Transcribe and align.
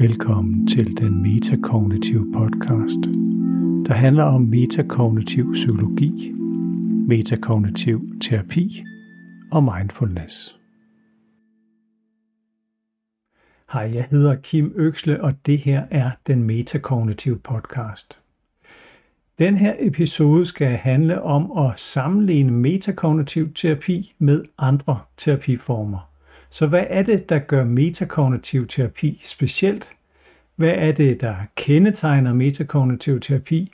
Velkommen 0.00 0.66
til 0.66 0.96
den 0.96 1.22
metakognitive 1.22 2.32
podcast, 2.32 3.00
der 3.86 3.94
handler 3.94 4.24
om 4.24 4.40
metakognitiv 4.40 5.52
psykologi, 5.52 6.32
metakognitiv 7.08 8.20
terapi 8.20 8.84
og 9.52 9.64
mindfulness. 9.64 10.58
Hej, 13.72 13.90
jeg 13.94 14.06
hedder 14.10 14.34
Kim 14.34 14.72
Øksle, 14.74 15.22
og 15.22 15.46
det 15.46 15.58
her 15.58 15.86
er 15.90 16.10
den 16.26 16.42
metakognitive 16.42 17.38
podcast. 17.38 18.18
Den 19.38 19.56
her 19.56 19.74
episode 19.78 20.46
skal 20.46 20.76
handle 20.76 21.22
om 21.22 21.58
at 21.58 21.80
sammenligne 21.80 22.52
metakognitiv 22.52 23.54
terapi 23.54 24.14
med 24.18 24.44
andre 24.58 25.00
terapiformer. 25.16 26.13
Så 26.54 26.66
hvad 26.66 26.84
er 26.88 27.02
det, 27.02 27.28
der 27.28 27.38
gør 27.38 27.64
metakognitiv 27.64 28.66
terapi 28.66 29.22
specielt? 29.24 29.92
Hvad 30.56 30.74
er 30.76 30.92
det, 30.92 31.20
der 31.20 31.34
kendetegner 31.56 32.32
metakognitiv 32.32 33.20
terapi? 33.20 33.72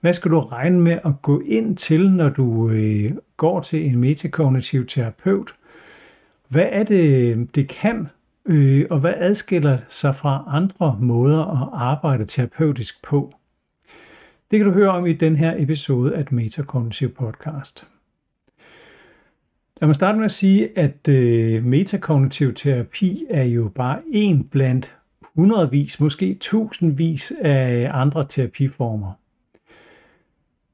Hvad 0.00 0.14
skal 0.14 0.30
du 0.30 0.40
regne 0.40 0.80
med 0.80 0.98
at 1.04 1.22
gå 1.22 1.40
ind 1.40 1.76
til, 1.76 2.10
når 2.10 2.28
du 2.28 2.70
øh, 2.70 3.12
går 3.36 3.60
til 3.60 3.86
en 3.86 3.98
metakognitiv 3.98 4.86
terapeut? 4.86 5.54
Hvad 6.48 6.66
er 6.70 6.82
det, 6.82 7.48
det 7.54 7.68
kan, 7.68 8.08
øh, 8.46 8.86
og 8.90 9.00
hvad 9.00 9.14
adskiller 9.16 9.78
sig 9.88 10.16
fra 10.16 10.44
andre 10.46 10.98
måder 11.00 11.62
at 11.62 11.68
arbejde 11.72 12.24
terapeutisk 12.24 13.02
på? 13.02 13.34
Det 14.50 14.58
kan 14.58 14.66
du 14.66 14.72
høre 14.72 14.90
om 14.90 15.06
i 15.06 15.12
den 15.12 15.36
her 15.36 15.54
episode 15.58 16.14
af 16.14 16.24
Metakognitiv 16.30 17.14
Podcast. 17.14 17.86
Lad 19.80 19.86
mig 19.86 19.94
starte 19.94 20.18
med 20.18 20.24
at 20.24 20.30
sige, 20.30 20.78
at 20.78 21.08
øh, 21.08 21.64
metakognitiv 21.64 22.54
terapi 22.54 23.24
er 23.30 23.42
jo 23.42 23.68
bare 23.74 23.98
en 24.12 24.44
blandt 24.44 24.96
hundredvis, 25.22 26.00
måske 26.00 26.36
tusindvis 26.40 27.32
af 27.40 27.90
andre 27.92 28.26
terapiformer. 28.28 29.12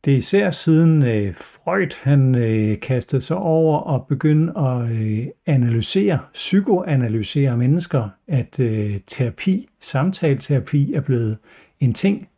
Det 0.05 0.13
er 0.13 0.17
især 0.17 0.51
siden 0.51 1.03
øh, 1.03 1.35
Freud 1.35 2.03
han 2.03 2.35
øh, 2.35 2.81
kastede 2.81 3.23
sig 3.23 3.37
over 3.37 3.79
og 3.79 4.07
begyndte 4.07 4.59
at 4.59 4.91
øh, 4.91 5.27
analysere, 5.47 6.19
psykoanalysere 6.33 7.57
mennesker, 7.57 8.09
at 8.29 8.61
øh, 8.61 9.01
terapi, 9.07 9.69
samtaleterapi 9.81 10.95
er 10.95 11.01
blevet 11.01 11.37
en 11.81 11.95
ting. 11.95 12.29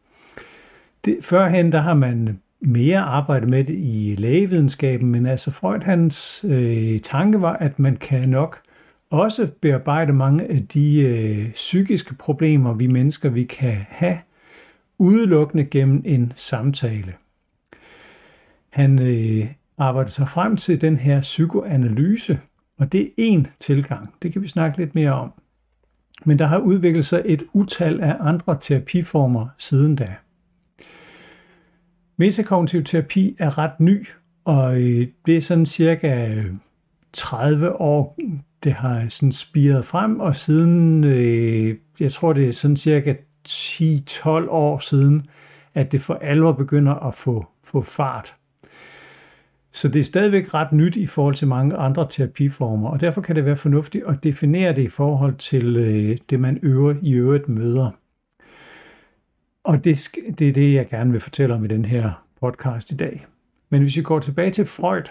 Det, 1.05 1.19
førhen 1.23 1.73
der 1.73 1.81
har 1.81 1.95
man 1.95 2.41
mere 2.65 2.99
arbejde 2.99 3.47
med 3.47 3.65
det 3.65 3.75
i 3.79 4.15
lægevidenskaben, 4.19 5.11
men 5.11 5.27
altså 5.27 5.51
Freud 5.51 5.81
hans 5.81 6.45
øh, 6.49 7.01
tanke 7.01 7.41
var, 7.41 7.53
at 7.53 7.79
man 7.79 7.97
kan 7.97 8.29
nok 8.29 8.61
også 9.11 9.49
bearbejde 9.61 10.13
mange 10.13 10.45
af 10.45 10.67
de 10.75 11.01
øh, 11.01 11.53
psykiske 11.53 12.15
problemer, 12.15 12.73
vi 12.73 12.87
mennesker 12.87 13.29
vi 13.29 13.45
kan 13.45 13.77
have, 13.89 14.19
udelukkende 14.99 15.65
gennem 15.65 16.03
en 16.05 16.33
samtale. 16.37 17.15
Han 18.71 18.99
øh, 18.99 19.47
arbejder 19.79 20.11
sig 20.11 20.29
frem 20.29 20.57
til 20.57 20.81
den 20.81 20.97
her 20.97 21.21
psykoanalyse, 21.21 22.39
og 22.79 22.93
det 22.93 23.01
er 23.03 23.11
en 23.17 23.47
tilgang. 23.61 24.15
Det 24.23 24.33
kan 24.33 24.43
vi 24.43 24.49
snakke 24.49 24.79
lidt 24.79 24.95
mere 24.95 25.13
om. 25.13 25.33
Men 26.25 26.39
der 26.39 26.47
har 26.47 26.59
udviklet 26.59 27.07
sig 27.07 27.23
et 27.25 27.43
utal 27.53 28.01
af 28.01 28.17
andre 28.21 28.59
terapiformer 28.61 29.47
siden 29.59 29.97
da. 29.97 30.15
Metakognitiv 32.17 32.85
terapi 32.85 33.37
er 33.39 33.59
ret 33.59 33.81
ny, 33.81 34.09
og 34.45 34.81
øh, 34.81 35.09
det 35.27 35.37
er 35.37 35.41
sådan 35.41 35.67
cirka 35.67 36.29
øh, 36.29 36.47
30 37.13 37.81
år, 37.81 38.19
det 38.65 38.73
har 38.73 39.09
sådan 39.09 39.33
spiret 39.33 39.87
frem, 39.87 40.21
og 40.21 40.37
siden, 40.37 41.05
øh, 41.05 41.77
jeg 42.01 42.13
tror 42.13 42.33
det 42.33 42.49
er 42.49 42.53
sådan 42.53 42.77
cirka 42.77 43.15
10-12 43.49 44.29
år 44.49 44.79
siden, 44.79 45.27
at 45.75 45.93
det 45.93 46.03
for 46.03 46.15
alvor 46.15 46.53
begynder 46.53 46.95
at 46.95 47.15
få, 47.15 47.47
få 47.65 47.83
fart. 47.83 48.35
Så 49.73 49.89
det 49.89 50.01
er 50.01 50.05
stadigvæk 50.05 50.55
ret 50.55 50.73
nyt 50.73 50.97
i 50.97 51.07
forhold 51.07 51.35
til 51.35 51.49
mange 51.49 51.77
andre 51.77 52.07
terapiformer, 52.11 52.91
og 52.91 53.01
derfor 53.01 53.21
kan 53.21 53.37
det 53.37 53.45
være 53.45 53.57
fornuftigt 53.57 54.05
at 54.07 54.25
definere 54.25 54.75
det 54.75 54.83
i 54.83 54.89
forhold 54.89 55.35
til 55.35 55.77
øh, 55.77 56.19
det, 56.31 56.41
man 56.41 56.59
øver 56.63 56.95
i 57.03 57.13
øvrigt 57.13 57.49
møder. 57.49 57.91
Og 59.65 59.85
det, 59.85 60.09
det 60.39 60.49
er 60.49 60.53
det, 60.53 60.75
jeg 60.75 60.89
gerne 60.89 61.13
vil 61.13 61.21
fortælle 61.21 61.55
om 61.55 61.65
i 61.65 61.69
den 61.69 61.85
her 61.85 62.25
podcast 62.41 62.91
i 62.91 62.97
dag. 62.97 63.27
Men 63.71 63.83
hvis 63.83 63.97
vi 63.97 64.03
går 64.03 64.19
tilbage 64.19 64.51
til 64.51 64.67
Freud, 64.67 65.03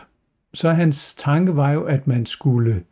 så 0.53 0.71
hans 0.71 1.15
tanke 1.15 1.55
var 1.55 1.71
jo, 1.71 1.83
at 1.83 2.07
man 2.07 2.25
skulle 2.25 2.83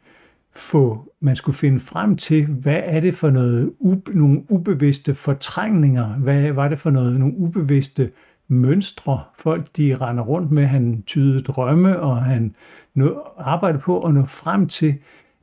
få, 0.51 1.13
man 1.19 1.35
skulle 1.35 1.55
finde 1.55 1.79
frem 1.79 2.17
til, 2.17 2.45
hvad 2.45 2.81
er 2.83 2.99
det 2.99 3.15
for 3.15 3.29
noget, 3.29 3.73
nogle 4.13 4.43
ubevidste 4.49 5.15
fortrængninger, 5.15 6.07
hvad 6.07 6.51
var 6.51 6.67
det 6.67 6.79
for 6.79 6.89
noget, 6.89 7.19
nogle 7.19 7.37
ubevidste 7.37 8.11
mønstre, 8.47 9.23
folk 9.39 9.77
de 9.77 9.95
render 10.01 10.23
rundt 10.23 10.51
med, 10.51 10.65
han 10.65 11.03
tydede 11.07 11.41
drømme, 11.43 11.99
og 11.99 12.23
han 12.23 12.55
nå, 12.93 13.21
arbejdede 13.37 13.81
på 13.81 14.03
at 14.03 14.13
nå 14.13 14.25
frem 14.25 14.67
til, 14.67 14.95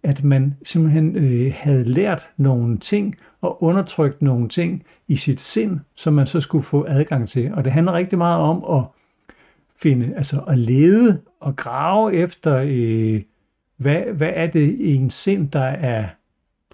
at 0.03 0.25
man 0.25 0.55
simpelthen 0.65 1.17
øh, 1.17 1.53
havde 1.57 1.85
lært 1.85 2.29
nogle 2.37 2.79
ting 2.79 3.17
og 3.41 3.63
undertrykt 3.63 4.23
nogle 4.23 4.49
ting 4.49 4.85
i 5.09 5.17
sit 5.17 5.41
sind, 5.41 5.81
som 5.95 6.13
man 6.13 6.27
så 6.27 6.41
skulle 6.41 6.65
få 6.65 6.85
adgang 6.89 7.29
til. 7.29 7.55
Og 7.55 7.65
det 7.65 7.73
handler 7.73 7.93
rigtig 7.93 8.19
meget 8.19 8.41
om 8.41 8.79
at 8.79 8.85
finde, 9.77 10.15
altså 10.17 10.41
at 10.49 10.59
lede 10.59 11.21
og 11.41 11.57
grave 11.57 12.15
efter, 12.15 12.63
øh, 12.67 13.23
hvad, 13.77 14.01
hvad 14.01 14.31
er 14.35 14.47
det 14.47 14.75
i 14.81 14.95
en 14.95 15.11
sind, 15.11 15.51
der 15.51 15.65
er 15.65 16.09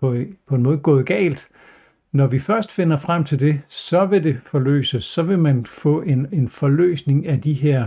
på, 0.00 0.16
på 0.46 0.54
en 0.54 0.62
måde 0.62 0.78
gået 0.78 1.06
galt. 1.06 1.48
Når 2.12 2.26
vi 2.26 2.38
først 2.38 2.72
finder 2.72 2.96
frem 2.96 3.24
til 3.24 3.40
det, 3.40 3.60
så 3.68 4.06
vil 4.06 4.24
det 4.24 4.40
forløses, 4.46 5.04
så 5.04 5.22
vil 5.22 5.38
man 5.38 5.66
få 5.66 6.02
en, 6.02 6.26
en 6.32 6.48
forløsning 6.48 7.26
af 7.26 7.40
de 7.40 7.52
her 7.52 7.86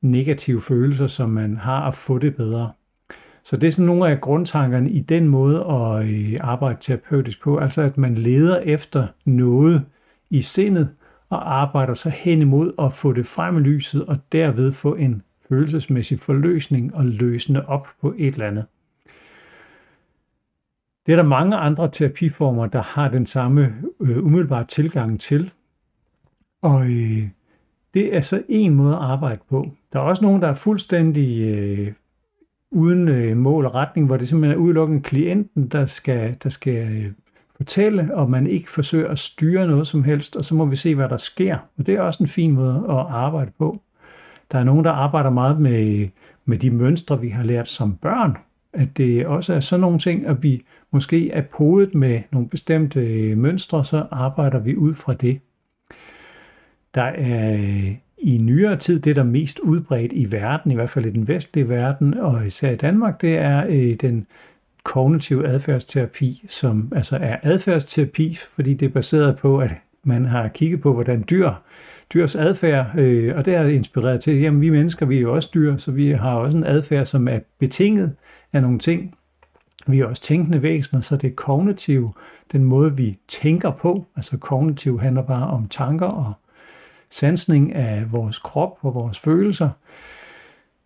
negative 0.00 0.62
følelser, 0.62 1.06
som 1.06 1.30
man 1.30 1.56
har 1.56 1.88
at 1.88 1.96
få 1.96 2.18
det 2.18 2.36
bedre. 2.36 2.72
Så 3.44 3.56
det 3.56 3.66
er 3.66 3.70
sådan 3.70 3.86
nogle 3.86 4.08
af 4.08 4.20
grundtankerne 4.20 4.90
i 4.90 5.00
den 5.00 5.28
måde 5.28 5.64
at 5.64 6.04
øh, 6.06 6.38
arbejde 6.40 6.78
terapeutisk 6.80 7.42
på, 7.42 7.58
altså 7.58 7.82
at 7.82 7.98
man 7.98 8.14
leder 8.14 8.58
efter 8.58 9.06
noget 9.24 9.84
i 10.30 10.42
sindet 10.42 10.88
og 11.28 11.60
arbejder 11.60 11.94
så 11.94 12.10
hen 12.10 12.42
imod 12.42 12.72
at 12.78 12.92
få 12.92 13.12
det 13.12 13.26
frem 13.26 13.56
i 13.56 13.60
lyset 13.60 14.06
og 14.06 14.18
derved 14.32 14.72
få 14.72 14.94
en 14.94 15.22
følelsesmæssig 15.48 16.20
forløsning 16.20 16.94
og 16.94 17.04
løsne 17.04 17.68
op 17.68 17.88
på 18.00 18.14
et 18.18 18.32
eller 18.32 18.46
andet. 18.46 18.64
Det 21.06 21.12
er 21.12 21.16
der 21.16 21.22
mange 21.22 21.56
andre 21.56 21.90
terapiformer, 21.90 22.66
der 22.66 22.82
har 22.82 23.08
den 23.08 23.26
samme 23.26 23.74
øh, 24.00 24.24
umiddelbare 24.24 24.64
tilgang 24.64 25.20
til. 25.20 25.50
Og 26.62 26.86
øh, 26.86 27.28
det 27.94 28.16
er 28.16 28.20
så 28.20 28.42
en 28.48 28.74
måde 28.74 28.94
at 28.94 29.02
arbejde 29.02 29.40
på. 29.50 29.70
Der 29.92 29.98
er 29.98 30.02
også 30.02 30.24
nogen, 30.24 30.42
der 30.42 30.48
er 30.48 30.54
fuldstændig 30.54 31.40
øh, 31.40 31.92
uden 32.72 33.08
øh, 33.08 33.36
mål 33.36 33.66
og 33.66 33.74
retning, 33.74 34.06
hvor 34.06 34.16
det 34.16 34.28
simpelthen 34.28 34.58
er 34.58 34.64
udelukkende 34.64 35.02
klienten, 35.02 35.68
der 35.68 35.86
skal, 35.86 36.36
der 36.42 36.48
skal 36.48 36.92
øh, 36.92 37.12
fortælle, 37.56 38.14
og 38.14 38.30
man 38.30 38.46
ikke 38.46 38.70
forsøger 38.70 39.08
at 39.08 39.18
styre 39.18 39.66
noget 39.66 39.86
som 39.86 40.04
helst, 40.04 40.36
og 40.36 40.44
så 40.44 40.54
må 40.54 40.64
vi 40.64 40.76
se, 40.76 40.94
hvad 40.94 41.08
der 41.08 41.16
sker. 41.16 41.58
Og 41.78 41.86
det 41.86 41.94
er 41.94 42.00
også 42.00 42.22
en 42.22 42.28
fin 42.28 42.52
måde 42.52 42.84
at 42.88 42.96
arbejde 42.96 43.50
på. 43.58 43.82
Der 44.52 44.58
er 44.58 44.64
nogen, 44.64 44.84
der 44.84 44.90
arbejder 44.90 45.30
meget 45.30 45.60
med, 45.60 46.08
med 46.44 46.58
de 46.58 46.70
mønstre, 46.70 47.20
vi 47.20 47.28
har 47.28 47.42
lært 47.42 47.68
som 47.68 47.96
børn, 47.96 48.36
at 48.72 48.96
det 48.96 49.26
også 49.26 49.54
er 49.54 49.60
sådan 49.60 49.80
nogle 49.80 49.98
ting, 49.98 50.26
at 50.26 50.42
vi 50.42 50.64
måske 50.90 51.30
er 51.30 51.42
podet 51.42 51.94
med 51.94 52.22
nogle 52.30 52.48
bestemte 52.48 53.00
øh, 53.00 53.38
mønstre, 53.38 53.84
så 53.84 54.06
arbejder 54.10 54.58
vi 54.58 54.76
ud 54.76 54.94
fra 54.94 55.14
det. 55.14 55.40
Der 56.94 57.02
er 57.02 57.58
i 58.22 58.38
nyere 58.38 58.76
tid, 58.76 59.00
det 59.00 59.16
der 59.16 59.22
er 59.22 59.26
mest 59.26 59.58
udbredt 59.58 60.12
i 60.12 60.32
verden, 60.32 60.70
i 60.70 60.74
hvert 60.74 60.90
fald 60.90 61.06
i 61.06 61.10
den 61.10 61.28
vestlige 61.28 61.68
verden, 61.68 62.14
og 62.14 62.46
især 62.46 62.70
i 62.70 62.76
Danmark, 62.76 63.20
det 63.20 63.36
er 63.36 63.66
øh, 63.68 63.94
den 63.94 64.26
kognitive 64.84 65.48
adfærdsterapi, 65.48 66.44
som 66.48 66.92
altså 66.96 67.16
er 67.16 67.36
adfærdsterapi, 67.42 68.38
fordi 68.54 68.74
det 68.74 68.86
er 68.86 68.92
baseret 68.92 69.36
på, 69.36 69.58
at 69.58 69.70
man 70.04 70.24
har 70.24 70.48
kigget 70.48 70.80
på, 70.80 70.92
hvordan 70.92 71.24
dyr, 71.30 71.50
dyrs 72.14 72.34
adfærd, 72.34 72.98
øh, 72.98 73.36
og 73.36 73.44
det 73.44 73.54
er 73.54 73.64
inspireret 73.64 74.20
til, 74.20 74.40
jamen 74.40 74.60
vi 74.60 74.70
mennesker, 74.70 75.06
vi 75.06 75.16
er 75.16 75.20
jo 75.20 75.34
også 75.34 75.50
dyr, 75.54 75.76
så 75.76 75.92
vi 75.92 76.10
har 76.10 76.34
også 76.34 76.58
en 76.58 76.64
adfærd, 76.64 77.06
som 77.06 77.28
er 77.28 77.38
betinget 77.58 78.12
af 78.52 78.62
nogle 78.62 78.78
ting. 78.78 79.14
Vi 79.86 80.00
er 80.00 80.06
også 80.06 80.22
tænkende 80.22 80.62
væsener, 80.62 81.00
så 81.00 81.16
det 81.16 81.30
er 81.30 81.34
kognitiv, 81.34 82.16
den 82.52 82.64
måde 82.64 82.96
vi 82.96 83.18
tænker 83.28 83.70
på, 83.70 84.06
altså 84.16 84.38
kognitiv 84.38 85.00
handler 85.00 85.22
bare 85.22 85.46
om 85.46 85.68
tanker 85.68 86.06
og 86.06 86.32
sansning 87.12 87.74
af 87.74 88.12
vores 88.12 88.38
krop 88.38 88.78
og 88.82 88.94
vores 88.94 89.18
følelser, 89.18 89.68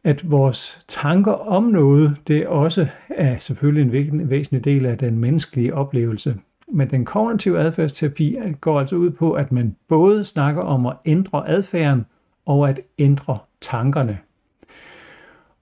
at 0.05 0.31
vores 0.31 0.85
tanker 0.89 1.33
om 1.33 1.63
noget, 1.63 2.17
det 2.29 2.47
også 2.47 2.87
er 3.09 3.39
selvfølgelig 3.39 3.99
en 4.09 4.31
væsentlig 4.31 4.65
del 4.65 4.87
af 4.87 4.99
den 4.99 5.19
menneskelige 5.19 5.75
oplevelse. 5.75 6.37
Men 6.69 6.91
den 6.91 7.05
kognitive 7.05 7.61
adfærdsterapi 7.61 8.37
går 8.61 8.81
altså 8.81 8.97
ud 8.97 9.11
på, 9.11 9.33
at 9.33 9.53
man 9.53 9.77
både 9.89 10.25
snakker 10.25 10.63
om 10.63 10.87
at 10.87 10.97
ændre 11.05 11.49
adfærden 11.49 12.07
og 12.47 12.69
at 12.69 12.81
ændre 12.99 13.39
tankerne. 13.61 14.19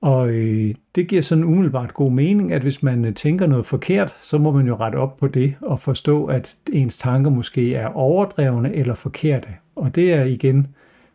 Og 0.00 0.28
øh, 0.28 0.74
det 0.94 1.08
giver 1.08 1.22
sådan 1.22 1.44
umiddelbart 1.44 1.94
god 1.94 2.10
mening, 2.10 2.52
at 2.52 2.62
hvis 2.62 2.82
man 2.82 3.04
øh, 3.04 3.14
tænker 3.14 3.46
noget 3.46 3.66
forkert, 3.66 4.16
så 4.20 4.38
må 4.38 4.52
man 4.52 4.66
jo 4.66 4.76
rette 4.76 4.96
op 4.96 5.16
på 5.16 5.26
det 5.26 5.54
og 5.60 5.80
forstå, 5.80 6.26
at 6.26 6.56
ens 6.72 6.98
tanker 6.98 7.30
måske 7.30 7.74
er 7.74 7.88
overdrevne 7.88 8.74
eller 8.74 8.94
forkerte. 8.94 9.48
Og 9.76 9.94
det 9.94 10.12
er 10.12 10.24
igen 10.24 10.66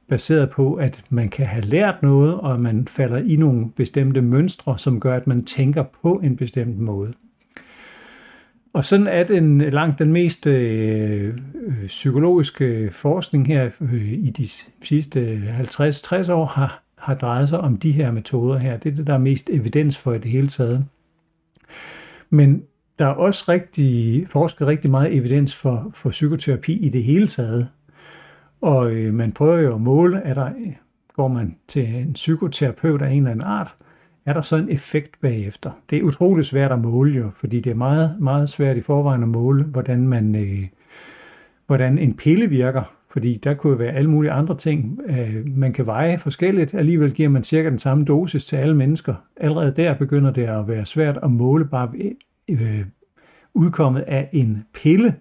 baseret 0.07 0.49
på, 0.49 0.73
at 0.73 1.01
man 1.09 1.29
kan 1.29 1.45
have 1.45 1.65
lært 1.65 2.03
noget, 2.03 2.35
og 2.35 2.59
man 2.59 2.87
falder 2.87 3.17
i 3.17 3.35
nogle 3.35 3.69
bestemte 3.75 4.21
mønstre, 4.21 4.79
som 4.79 4.99
gør, 4.99 5.15
at 5.15 5.27
man 5.27 5.45
tænker 5.45 5.83
på 6.01 6.21
en 6.23 6.35
bestemt 6.35 6.79
måde. 6.79 7.13
Og 8.73 8.85
sådan 8.85 9.07
er 9.07 9.23
den 9.23 9.61
langt 9.61 9.99
den 9.99 10.11
mest 10.11 10.47
øh, 10.47 11.37
øh 11.67 11.87
psykologiske 11.87 12.89
forskning 12.91 13.47
her 13.47 13.69
øh, 13.81 14.13
i 14.13 14.29
de 14.29 14.47
sidste 14.83 15.43
50-60 15.59 16.31
år 16.31 16.45
har, 16.45 16.83
har 16.97 17.15
drejet 17.15 17.49
sig 17.49 17.59
om 17.59 17.77
de 17.77 17.91
her 17.91 18.11
metoder 18.11 18.57
her. 18.57 18.77
Det 18.77 18.91
er 18.91 18.95
det, 18.95 19.07
der 19.07 19.13
er 19.13 19.17
mest 19.17 19.49
evidens 19.49 19.97
for 19.97 20.13
i 20.13 20.17
det 20.17 20.31
hele 20.31 20.47
taget. 20.47 20.85
Men 22.29 22.63
der 22.99 23.05
er 23.05 23.13
også 23.13 23.45
rigtig, 23.49 24.27
forsket 24.29 24.67
rigtig 24.67 24.91
meget 24.91 25.13
evidens 25.13 25.55
for, 25.55 25.91
for 25.93 26.09
psykoterapi 26.09 26.73
i 26.73 26.89
det 26.89 27.03
hele 27.03 27.27
taget. 27.27 27.67
Og 28.61 28.91
øh, 28.91 29.13
man 29.13 29.31
prøver 29.31 29.57
jo 29.57 29.75
at 29.75 29.81
måle, 29.81 30.21
at 30.21 30.35
der 30.35 30.51
går 31.13 31.27
man 31.27 31.55
til 31.67 31.95
en 31.95 32.13
psykoterapeut 32.13 33.01
af 33.01 33.11
en 33.11 33.17
eller 33.17 33.31
anden 33.31 33.45
art, 33.45 33.75
er 34.25 34.33
der 34.33 34.41
så 34.41 34.55
en 34.55 34.69
effekt 34.69 35.21
bagefter. 35.21 35.71
Det 35.89 35.97
er 35.97 36.03
utroligt 36.03 36.47
svært 36.47 36.71
at 36.71 36.79
måle 36.79 37.13
jo, 37.17 37.29
fordi 37.35 37.59
det 37.59 37.69
er 37.69 37.75
meget, 37.75 38.15
meget 38.19 38.49
svært 38.49 38.77
i 38.77 38.81
forvejen 38.81 39.23
at 39.23 39.29
måle, 39.29 39.63
hvordan, 39.63 40.07
man, 40.07 40.35
øh, 40.35 40.67
hvordan 41.67 41.97
en 41.97 42.13
pille 42.13 42.47
virker. 42.47 42.83
Fordi 43.11 43.39
der 43.43 43.53
kunne 43.53 43.79
være 43.79 43.91
alle 43.91 44.09
mulige 44.09 44.31
andre 44.31 44.57
ting, 44.57 45.01
øh, 45.05 45.57
man 45.57 45.73
kan 45.73 45.85
veje 45.85 46.19
forskelligt. 46.19 46.73
Alligevel 46.73 47.13
giver 47.13 47.29
man 47.29 47.43
cirka 47.43 47.69
den 47.69 47.79
samme 47.79 48.05
dosis 48.05 48.45
til 48.45 48.55
alle 48.55 48.75
mennesker. 48.75 49.15
Allerede 49.37 49.73
der 49.75 49.93
begynder 49.93 50.31
det 50.31 50.43
at 50.43 50.67
være 50.67 50.85
svært 50.85 51.19
at 51.23 51.31
måle 51.31 51.65
bare 51.65 51.89
øh, 52.49 52.85
udkommet 53.53 54.01
af 54.01 54.29
en 54.33 54.65
pille. 54.73 55.15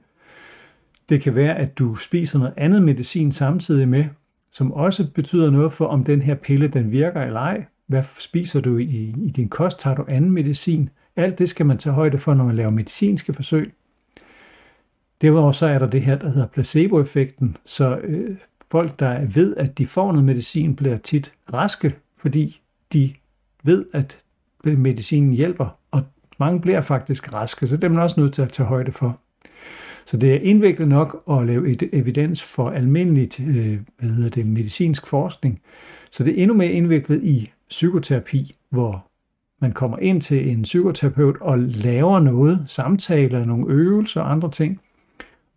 Det 1.08 1.22
kan 1.22 1.34
være, 1.34 1.56
at 1.56 1.78
du 1.78 1.94
spiser 1.94 2.38
noget 2.38 2.54
andet 2.56 2.82
medicin 2.82 3.32
samtidig 3.32 3.88
med, 3.88 4.04
som 4.50 4.72
også 4.72 5.10
betyder 5.14 5.50
noget 5.50 5.72
for, 5.72 5.86
om 5.86 6.04
den 6.04 6.22
her 6.22 6.34
pille 6.34 6.68
den 6.68 6.92
virker 6.92 7.22
eller 7.22 7.40
ej. 7.40 7.64
Hvad 7.86 8.02
spiser 8.18 8.60
du 8.60 8.76
i, 8.76 9.14
i 9.18 9.30
din 9.36 9.48
kost? 9.48 9.80
Tager 9.80 9.96
du 9.96 10.04
anden 10.08 10.30
medicin? 10.30 10.90
Alt 11.16 11.38
det 11.38 11.48
skal 11.48 11.66
man 11.66 11.78
tage 11.78 11.94
højde 11.94 12.18
for, 12.18 12.34
når 12.34 12.44
man 12.44 12.56
laver 12.56 12.70
medicinske 12.70 13.32
forsøg. 13.32 13.72
Derudover 15.22 15.52
så 15.52 15.66
er 15.66 15.78
der 15.78 15.86
det 15.86 16.02
her, 16.02 16.18
der 16.18 16.28
hedder 16.28 16.46
placeboeffekten. 16.46 17.56
Så 17.64 17.96
øh, 17.96 18.36
folk, 18.70 18.98
der 18.98 19.24
ved, 19.24 19.56
at 19.56 19.78
de 19.78 19.86
får 19.86 20.12
noget 20.12 20.24
medicin, 20.24 20.76
bliver 20.76 20.98
tit 20.98 21.32
raske, 21.52 21.94
fordi 22.16 22.60
de 22.92 23.14
ved, 23.62 23.86
at 23.92 24.18
medicinen 24.64 25.32
hjælper, 25.32 25.78
og 25.90 26.02
mange 26.38 26.60
bliver 26.60 26.80
faktisk 26.80 27.32
raske, 27.32 27.66
så 27.66 27.76
det 27.76 27.84
er 27.84 27.88
man 27.88 28.02
også 28.02 28.20
nødt 28.20 28.34
til 28.34 28.42
at 28.42 28.52
tage 28.52 28.66
højde 28.66 28.92
for. 28.92 29.20
Så 30.08 30.16
det 30.16 30.34
er 30.34 30.38
indviklet 30.38 30.88
nok 30.88 31.22
at 31.30 31.46
lave 31.46 31.70
et 31.70 31.88
evidens 31.92 32.42
for 32.42 32.70
almindeligt 32.70 33.40
øh, 33.40 33.78
hvad 33.98 34.10
hedder 34.10 34.30
det, 34.30 34.46
medicinsk 34.46 35.06
forskning. 35.06 35.60
Så 36.10 36.24
det 36.24 36.38
er 36.38 36.42
endnu 36.42 36.56
mere 36.56 36.72
indviklet 36.72 37.24
i 37.24 37.50
psykoterapi, 37.68 38.56
hvor 38.70 39.06
man 39.60 39.72
kommer 39.72 39.98
ind 39.98 40.20
til 40.22 40.50
en 40.50 40.62
psykoterapeut 40.62 41.36
og 41.40 41.58
laver 41.58 42.20
noget, 42.20 42.64
samtaler, 42.66 43.44
nogle 43.44 43.74
øvelser 43.74 44.20
og 44.20 44.32
andre 44.32 44.50
ting. 44.50 44.80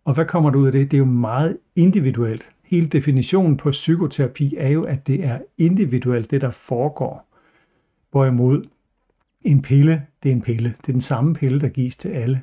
Og 0.04 0.14
hvad 0.14 0.24
kommer 0.24 0.50
der 0.50 0.58
ud 0.58 0.66
af 0.66 0.72
det? 0.72 0.90
Det 0.90 0.96
er 0.96 0.98
jo 0.98 1.04
meget 1.04 1.56
individuelt. 1.76 2.48
Hele 2.64 2.86
definitionen 2.86 3.56
på 3.56 3.70
psykoterapi 3.70 4.54
er 4.58 4.68
jo, 4.68 4.84
at 4.84 5.06
det 5.06 5.24
er 5.24 5.38
individuelt, 5.58 6.30
det 6.30 6.40
der 6.40 6.50
foregår. 6.50 7.26
Hvorimod 8.10 8.64
en 9.42 9.62
pille, 9.62 10.02
det 10.22 10.28
er 10.28 10.32
en 10.34 10.42
pille. 10.42 10.74
Det 10.80 10.88
er 10.88 10.92
den 10.92 11.00
samme 11.00 11.34
pille, 11.34 11.60
der 11.60 11.68
gives 11.68 11.96
til 11.96 12.08
alle. 12.08 12.40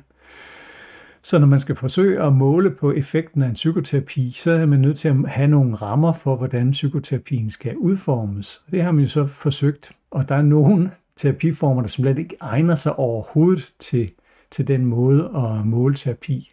Så 1.22 1.38
når 1.38 1.46
man 1.46 1.60
skal 1.60 1.76
forsøge 1.76 2.22
at 2.22 2.32
måle 2.32 2.70
på 2.70 2.92
effekten 2.92 3.42
af 3.42 3.48
en 3.48 3.54
psykoterapi, 3.54 4.30
så 4.30 4.50
er 4.50 4.66
man 4.66 4.78
nødt 4.78 4.98
til 4.98 5.08
at 5.08 5.16
have 5.28 5.48
nogle 5.48 5.74
rammer 5.76 6.12
for, 6.12 6.36
hvordan 6.36 6.70
psykoterapien 6.70 7.50
skal 7.50 7.76
udformes. 7.76 8.62
Det 8.70 8.82
har 8.82 8.90
man 8.92 9.04
jo 9.04 9.10
så 9.10 9.26
forsøgt, 9.26 9.92
og 10.10 10.28
der 10.28 10.34
er 10.34 10.42
nogle 10.42 10.90
terapiformer, 11.16 11.82
der 11.82 11.88
simpelthen 11.88 12.24
ikke 12.24 12.36
egner 12.40 12.74
sig 12.74 12.98
overhovedet 12.98 13.72
til, 13.78 14.10
til 14.50 14.68
den 14.68 14.84
måde 14.84 15.24
at 15.24 15.66
måle 15.66 15.94
terapi. 15.94 16.52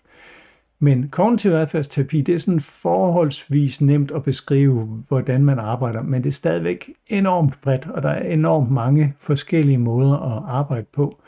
Men 0.80 1.10
kognitiv 1.10 1.52
adfærdsterapi, 1.52 2.22
det 2.22 2.36
er 2.36 2.40
sådan 2.40 2.60
forholdsvis 2.60 3.82
nemt 3.82 4.12
at 4.12 4.24
beskrive, 4.24 5.04
hvordan 5.08 5.46
man 5.46 5.60
arbejder, 5.60 6.02
men 6.02 6.24
det 6.24 6.30
er 6.30 6.34
stadigvæk 6.34 6.90
enormt 7.08 7.62
bredt, 7.62 7.88
og 7.90 8.04
der 8.04 8.10
er 8.10 8.34
enormt 8.34 8.72
mange 8.72 9.14
forskellige 9.20 9.78
måder 9.78 10.14
at 10.14 10.44
arbejde 10.48 10.86
på. 10.94 11.22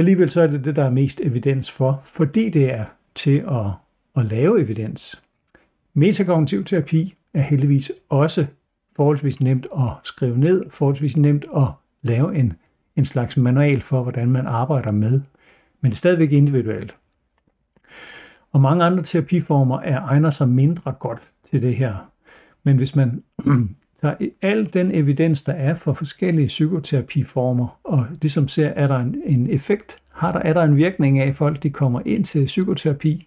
Alligevel 0.00 0.30
så 0.30 0.40
er 0.40 0.46
det 0.46 0.64
det, 0.64 0.76
der 0.76 0.84
er 0.84 0.90
mest 0.90 1.20
evidens 1.20 1.70
for, 1.70 2.02
fordi 2.04 2.48
det 2.48 2.72
er 2.72 2.84
til 3.14 3.36
at, 3.36 3.66
at 4.16 4.24
lave 4.26 4.60
evidens. 4.60 5.22
Metakognitiv 5.94 6.64
terapi 6.64 7.14
er 7.34 7.42
heldigvis 7.42 7.92
også 8.08 8.46
forholdsvis 8.96 9.40
nemt 9.40 9.66
at 9.76 9.90
skrive 10.04 10.38
ned, 10.38 10.70
forholdsvis 10.70 11.16
nemt 11.16 11.44
at 11.56 11.66
lave 12.02 12.36
en, 12.36 12.52
en 12.96 13.04
slags 13.04 13.36
manual 13.36 13.80
for, 13.80 14.02
hvordan 14.02 14.30
man 14.30 14.46
arbejder 14.46 14.90
med. 14.90 15.20
Men 15.80 15.90
det 15.90 15.90
er 15.90 15.96
stadigvæk 15.96 16.32
individuelt. 16.32 16.94
Og 18.52 18.60
mange 18.60 18.84
andre 18.84 19.02
terapiformer 19.02 19.80
er 19.80 20.00
egner 20.00 20.30
sig 20.30 20.48
mindre 20.48 20.92
godt 20.92 21.22
til 21.50 21.62
det 21.62 21.76
her. 21.76 22.10
Men 22.62 22.76
hvis 22.76 22.96
man 22.96 23.22
tager 24.02 24.14
al 24.42 24.72
den 24.72 24.94
evidens, 24.94 25.42
der 25.42 25.52
er 25.52 25.74
for 25.74 25.92
forskellige 25.92 26.46
psykoterapiformer, 26.46 27.78
og 27.84 28.06
ligesom 28.22 28.48
ser, 28.48 28.68
er 28.68 28.86
der 28.86 28.98
en, 28.98 29.22
en 29.24 29.50
effekt, 29.50 29.98
har 30.08 30.32
der, 30.32 30.40
er 30.40 30.52
der 30.52 30.62
en 30.62 30.76
virkning 30.76 31.18
af, 31.18 31.28
at 31.28 31.36
folk 31.36 31.62
de 31.62 31.70
kommer 31.70 32.00
ind 32.06 32.24
til 32.24 32.44
psykoterapi, 32.46 33.26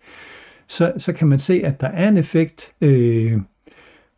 så, 0.67 0.93
så 0.97 1.13
kan 1.13 1.27
man 1.27 1.39
se, 1.39 1.61
at 1.65 1.81
der 1.81 1.87
er 1.87 2.07
en 2.07 2.17
effekt, 2.17 2.71
øh, 2.81 3.37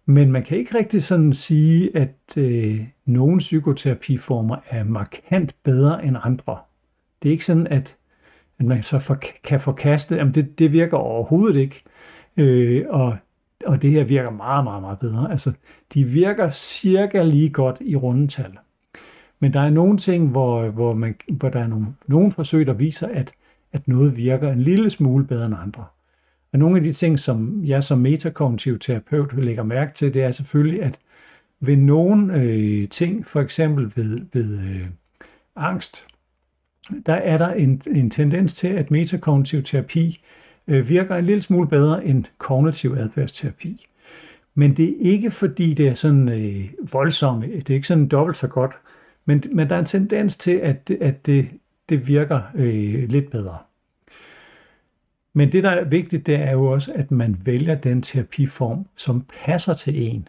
men 0.06 0.32
man 0.32 0.44
kan 0.44 0.58
ikke 0.58 0.78
rigtig 0.78 1.04
sådan 1.04 1.34
sige, 1.34 1.98
at 1.98 2.38
øh, 2.38 2.82
nogle 3.06 3.38
psykoterapiformer 3.38 4.58
er 4.70 4.84
markant 4.84 5.56
bedre 5.64 6.06
end 6.06 6.18
andre. 6.24 6.58
Det 7.24 7.30
er 7.30 7.32
ikke 7.32 7.46
sådan, 7.46 7.68
at, 7.68 7.96
at 8.60 8.66
man 8.66 8.84
så 8.84 9.00
for, 9.00 9.18
kan 9.44 9.60
forkaste, 9.60 10.20
at 10.20 10.36
det, 10.36 10.60
det 10.60 10.72
virker 10.72 10.98
overhovedet 10.98 11.60
ikke, 11.60 11.84
øh, 12.38 12.86
og 12.90 13.18
og 13.66 13.82
det 13.82 13.92
her 13.92 14.04
virker 14.04 14.30
meget, 14.30 14.64
meget, 14.64 14.82
meget 14.82 15.00
bedre. 15.00 15.32
Altså, 15.32 15.54
de 15.94 16.04
virker 16.04 16.50
cirka 16.50 17.24
lige 17.24 17.50
godt 17.50 17.78
i 17.82 17.96
rundetal. 17.96 18.58
Men 19.40 19.54
der 19.54 19.60
er 19.60 19.70
nogle 19.70 19.98
ting, 19.98 20.30
hvor, 20.30 20.70
hvor, 20.70 20.94
man, 20.94 21.16
hvor 21.28 21.50
der 21.50 21.60
er 21.60 21.68
nogle, 21.68 21.88
nogle 22.08 22.32
forsøg, 22.32 22.68
der 22.68 22.74
viser, 22.74 23.08
at, 23.08 23.32
at 23.74 23.88
noget 23.88 24.18
virker 24.18 24.52
en 24.52 24.62
lille 24.62 24.90
smule 24.90 25.26
bedre 25.28 25.46
end 25.46 25.56
andre. 25.62 25.86
Og 26.54 26.60
nogle 26.60 26.78
af 26.78 26.84
de 26.84 26.94
ting, 26.94 27.20
som 27.20 27.62
jeg 27.66 27.84
som 27.84 28.00
metakognitiv 28.00 28.80
terapeut 28.80 29.34
lægger 29.34 29.64
mærke 29.64 29.94
til, 29.94 30.14
det 30.14 30.24
er 30.24 30.32
selvfølgelig, 30.32 30.84
at 30.84 31.00
ved 31.60 31.76
nogle 31.76 32.34
øh, 32.34 32.90
ting, 32.90 33.28
for 33.28 33.42
eksempel 33.42 33.92
ved, 33.96 34.22
ved 34.34 34.60
øh, 34.60 34.88
angst, 35.56 36.08
der 37.06 37.14
er 37.14 37.38
der 37.38 37.54
en, 37.54 37.82
en 37.88 38.10
tendens 38.10 38.54
til, 38.54 38.68
at 38.68 38.92
metakognitiv 38.92 39.64
terapi 39.64 40.08
øh, 40.08 40.45
Øh, 40.68 40.90
virker 40.90 41.16
en 41.16 41.26
lille 41.26 41.42
smule 41.42 41.68
bedre 41.68 42.06
end 42.06 42.26
kognitiv 42.38 42.96
adfærdsterapi. 43.00 43.88
Men 44.56 44.78
det 44.78 44.90
er 44.90 44.96
ikke 45.00 45.32
fordi, 45.32 45.74
det 45.74 45.88
er 45.88 45.94
sådan 45.94 46.30
øh, 46.30 46.70
voldsomt, 46.92 47.46
det 47.46 47.70
er 47.70 47.76
ikke 47.76 47.88
sådan 47.88 48.08
dobbelt 48.08 48.38
så 48.38 48.48
godt, 48.48 48.72
men, 49.26 49.44
men 49.52 49.70
der 49.70 49.76
er 49.76 49.80
en 49.80 49.86
tendens 49.86 50.38
til, 50.38 50.52
at, 50.52 50.92
at 51.02 51.26
det, 51.26 51.50
det 51.90 52.08
virker 52.08 52.42
øh, 52.56 53.10
lidt 53.10 53.32
bedre. 53.32 53.58
Men 55.34 55.52
det, 55.52 55.64
der 55.64 55.70
er 55.70 55.84
vigtigt, 55.84 56.26
det 56.26 56.36
er 56.36 56.52
jo 56.52 56.66
også, 56.66 56.94
at 56.94 57.12
man 57.12 57.38
vælger 57.46 57.76
den 57.76 58.02
terapiform, 58.02 58.88
som 58.96 59.26
passer 59.46 59.74
til 59.74 60.12
en. 60.12 60.28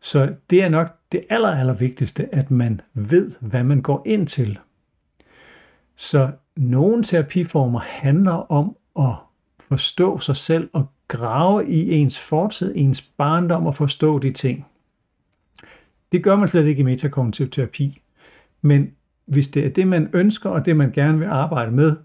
Så 0.00 0.34
det 0.50 0.62
er 0.62 0.68
nok 0.68 0.88
det 1.12 1.24
aller, 1.30 1.48
aller 1.48 1.74
vigtigste, 1.74 2.34
at 2.34 2.50
man 2.50 2.80
ved, 2.94 3.32
hvad 3.40 3.62
man 3.64 3.82
går 3.82 4.02
ind 4.06 4.26
til. 4.26 4.58
Så 5.96 6.30
nogle 6.56 7.02
terapiformer 7.02 7.80
handler 7.80 8.52
om 8.52 8.76
at 8.98 9.14
forstå 9.58 10.18
sig 10.18 10.36
selv 10.36 10.70
og 10.72 10.86
grave 11.08 11.68
i 11.68 11.92
ens 11.92 12.18
fortid, 12.18 12.72
ens 12.76 13.02
barndom 13.02 13.66
og 13.66 13.74
forstå 13.74 14.18
de 14.18 14.32
ting. 14.32 14.66
Det 16.12 16.24
gør 16.24 16.36
man 16.36 16.48
slet 16.48 16.66
ikke 16.66 16.80
i 16.80 16.84
metakognitiv 16.84 17.50
terapi. 17.50 18.02
Men 18.62 18.92
hvis 19.24 19.48
det 19.48 19.66
er 19.66 19.70
det, 19.70 19.88
man 19.88 20.10
ønsker, 20.12 20.50
og 20.50 20.64
det, 20.64 20.76
man 20.76 20.92
gerne 20.92 21.18
vil 21.18 21.26
arbejde 21.26 21.72
med, 21.72 21.96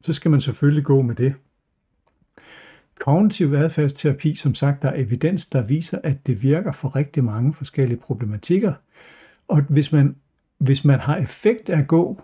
så 0.00 0.12
skal 0.12 0.30
man 0.30 0.40
selvfølgelig 0.40 0.84
gå 0.84 1.02
med 1.02 1.14
det. 1.14 1.34
Kognitiv 2.98 3.54
adfærdsterapi, 3.54 4.34
som 4.34 4.54
sagt, 4.54 4.82
der 4.82 4.88
er 4.88 5.00
evidens, 5.00 5.46
der 5.46 5.62
viser, 5.62 5.98
at 6.04 6.26
det 6.26 6.42
virker 6.42 6.72
for 6.72 6.96
rigtig 6.96 7.24
mange 7.24 7.54
forskellige 7.54 7.98
problematikker. 7.98 8.72
Og 9.48 9.62
hvis 9.62 9.92
man, 9.92 10.16
hvis 10.58 10.84
man 10.84 11.00
har 11.00 11.16
effekt 11.16 11.68
af 11.68 11.78
at 11.78 11.86
gå 11.86 12.22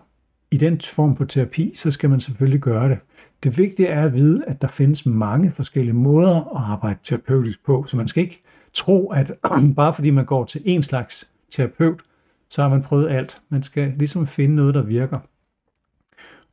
i 0.51 0.57
den 0.57 0.81
form 0.81 1.15
på 1.15 1.25
terapi, 1.25 1.73
så 1.75 1.91
skal 1.91 2.09
man 2.09 2.19
selvfølgelig 2.19 2.61
gøre 2.61 2.89
det. 2.89 2.99
Det 3.43 3.57
vigtige 3.57 3.87
er 3.87 4.05
at 4.05 4.13
vide, 4.13 4.43
at 4.47 4.61
der 4.61 4.67
findes 4.67 5.05
mange 5.05 5.51
forskellige 5.51 5.93
måder 5.93 6.35
at 6.35 6.71
arbejde 6.71 6.99
terapeutisk 7.03 7.65
på, 7.65 7.85
så 7.87 7.97
man 7.97 8.07
skal 8.07 8.23
ikke 8.23 8.43
tro, 8.73 9.11
at 9.11 9.31
bare 9.75 9.93
fordi 9.93 10.09
man 10.09 10.25
går 10.25 10.45
til 10.45 10.61
en 10.65 10.83
slags 10.83 11.29
terapeut, 11.51 12.01
så 12.49 12.61
har 12.61 12.69
man 12.69 12.83
prøvet 12.83 13.09
alt. 13.09 13.41
Man 13.49 13.63
skal 13.63 13.93
ligesom 13.97 14.27
finde 14.27 14.55
noget, 14.55 14.73
der 14.73 14.83
virker. 14.83 15.19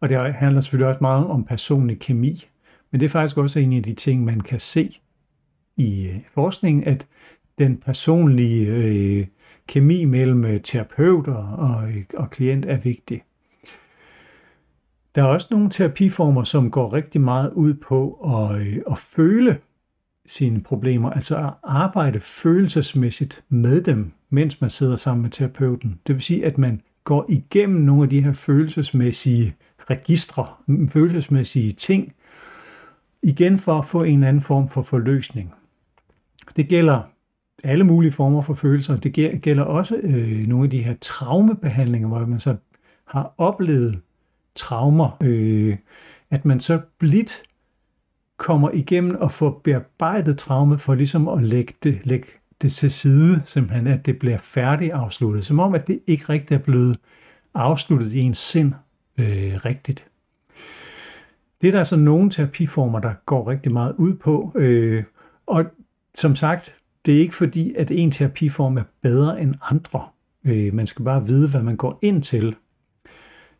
Og 0.00 0.08
det 0.08 0.34
handler 0.34 0.60
selvfølgelig 0.60 0.88
også 0.88 0.98
meget 1.00 1.26
om 1.26 1.44
personlig 1.44 1.98
kemi. 1.98 2.46
Men 2.90 3.00
det 3.00 3.06
er 3.06 3.10
faktisk 3.10 3.36
også 3.36 3.60
en 3.60 3.72
af 3.72 3.82
de 3.82 3.94
ting, 3.94 4.24
man 4.24 4.40
kan 4.40 4.60
se 4.60 4.98
i 5.76 6.06
øh, 6.06 6.20
forskningen, 6.34 6.84
at 6.84 7.06
den 7.58 7.76
personlige 7.76 8.66
øh, 8.66 9.26
kemi 9.66 10.04
mellem 10.04 10.42
terapeuter 10.42 10.62
terapeut 10.62 11.28
og, 11.28 11.68
og, 11.68 11.88
øh, 11.88 12.04
og 12.14 12.30
klient 12.30 12.64
er 12.64 12.76
vigtig. 12.76 13.22
Der 15.14 15.22
er 15.22 15.26
også 15.26 15.46
nogle 15.50 15.70
terapiformer, 15.70 16.44
som 16.44 16.70
går 16.70 16.92
rigtig 16.92 17.20
meget 17.20 17.52
ud 17.52 17.74
på 17.74 18.12
at, 18.12 18.60
øh, 18.60 18.82
at 18.90 18.98
føle 18.98 19.58
sine 20.26 20.60
problemer, 20.60 21.10
altså 21.10 21.36
at 21.38 21.52
arbejde 21.62 22.20
følelsesmæssigt 22.20 23.44
med 23.48 23.80
dem, 23.82 24.12
mens 24.30 24.60
man 24.60 24.70
sidder 24.70 24.96
sammen 24.96 25.22
med 25.22 25.30
terapeuten. 25.30 26.00
Det 26.06 26.14
vil 26.14 26.22
sige, 26.22 26.46
at 26.46 26.58
man 26.58 26.82
går 27.04 27.26
igennem 27.28 27.80
nogle 27.80 28.02
af 28.02 28.08
de 28.08 28.20
her 28.20 28.32
følelsesmæssige 28.32 29.54
registre, 29.90 30.46
mm, 30.66 30.88
følelsesmæssige 30.88 31.72
ting, 31.72 32.12
igen 33.22 33.58
for 33.58 33.78
at 33.78 33.86
få 33.86 34.02
en 34.02 34.24
anden 34.24 34.42
form 34.42 34.68
for 34.68 34.82
forløsning. 34.82 35.54
Det 36.56 36.68
gælder 36.68 37.00
alle 37.64 37.84
mulige 37.84 38.12
former 38.12 38.42
for 38.42 38.54
følelser. 38.54 38.96
Det 38.96 39.42
gælder 39.42 39.62
også 39.62 39.96
øh, 39.96 40.46
nogle 40.46 40.64
af 40.64 40.70
de 40.70 40.82
her 40.82 40.94
traumebehandlinger, 41.00 42.08
hvor 42.08 42.26
man 42.26 42.40
så 42.40 42.56
har 43.04 43.34
oplevet 43.38 44.00
traumer, 44.54 45.16
øh, 45.20 45.76
at 46.30 46.44
man 46.44 46.60
så 46.60 46.80
blidt 46.98 47.42
kommer 48.36 48.70
igennem 48.70 49.16
og 49.20 49.32
får 49.32 49.60
bearbejdet 49.64 50.38
traume 50.38 50.78
for 50.78 50.94
ligesom 50.94 51.28
at 51.28 51.42
lægge 51.42 51.74
det, 51.82 52.00
lægge 52.04 52.26
det 52.62 52.72
til 52.72 52.90
side, 52.90 53.42
simpelthen 53.46 53.86
at 53.86 54.06
det 54.06 54.18
bliver 54.18 54.38
færdig 54.38 54.92
afsluttet. 54.92 55.46
Som 55.46 55.60
om, 55.60 55.74
at 55.74 55.86
det 55.86 56.00
ikke 56.06 56.24
rigtig 56.28 56.54
er 56.54 56.58
blevet 56.58 56.98
afsluttet 57.54 58.12
i 58.12 58.18
ens 58.18 58.38
sind 58.38 58.72
øh, 59.18 59.54
rigtigt. 59.64 60.06
Det 61.60 61.68
er 61.68 61.72
der 61.72 61.78
altså 61.78 61.96
nogle 61.96 62.30
terapiformer, 62.30 62.98
der 62.98 63.14
går 63.26 63.48
rigtig 63.50 63.72
meget 63.72 63.94
ud 63.98 64.14
på. 64.14 64.52
Øh, 64.54 65.04
og 65.46 65.64
som 66.14 66.36
sagt, 66.36 66.74
det 67.06 67.14
er 67.14 67.18
ikke 67.18 67.34
fordi, 67.34 67.74
at 67.74 67.90
en 67.90 68.10
terapiform 68.10 68.78
er 68.78 68.82
bedre 69.02 69.42
end 69.42 69.54
andre. 69.70 70.08
Øh, 70.44 70.74
man 70.74 70.86
skal 70.86 71.04
bare 71.04 71.26
vide, 71.26 71.48
hvad 71.48 71.62
man 71.62 71.76
går 71.76 71.98
ind 72.02 72.22
til. 72.22 72.56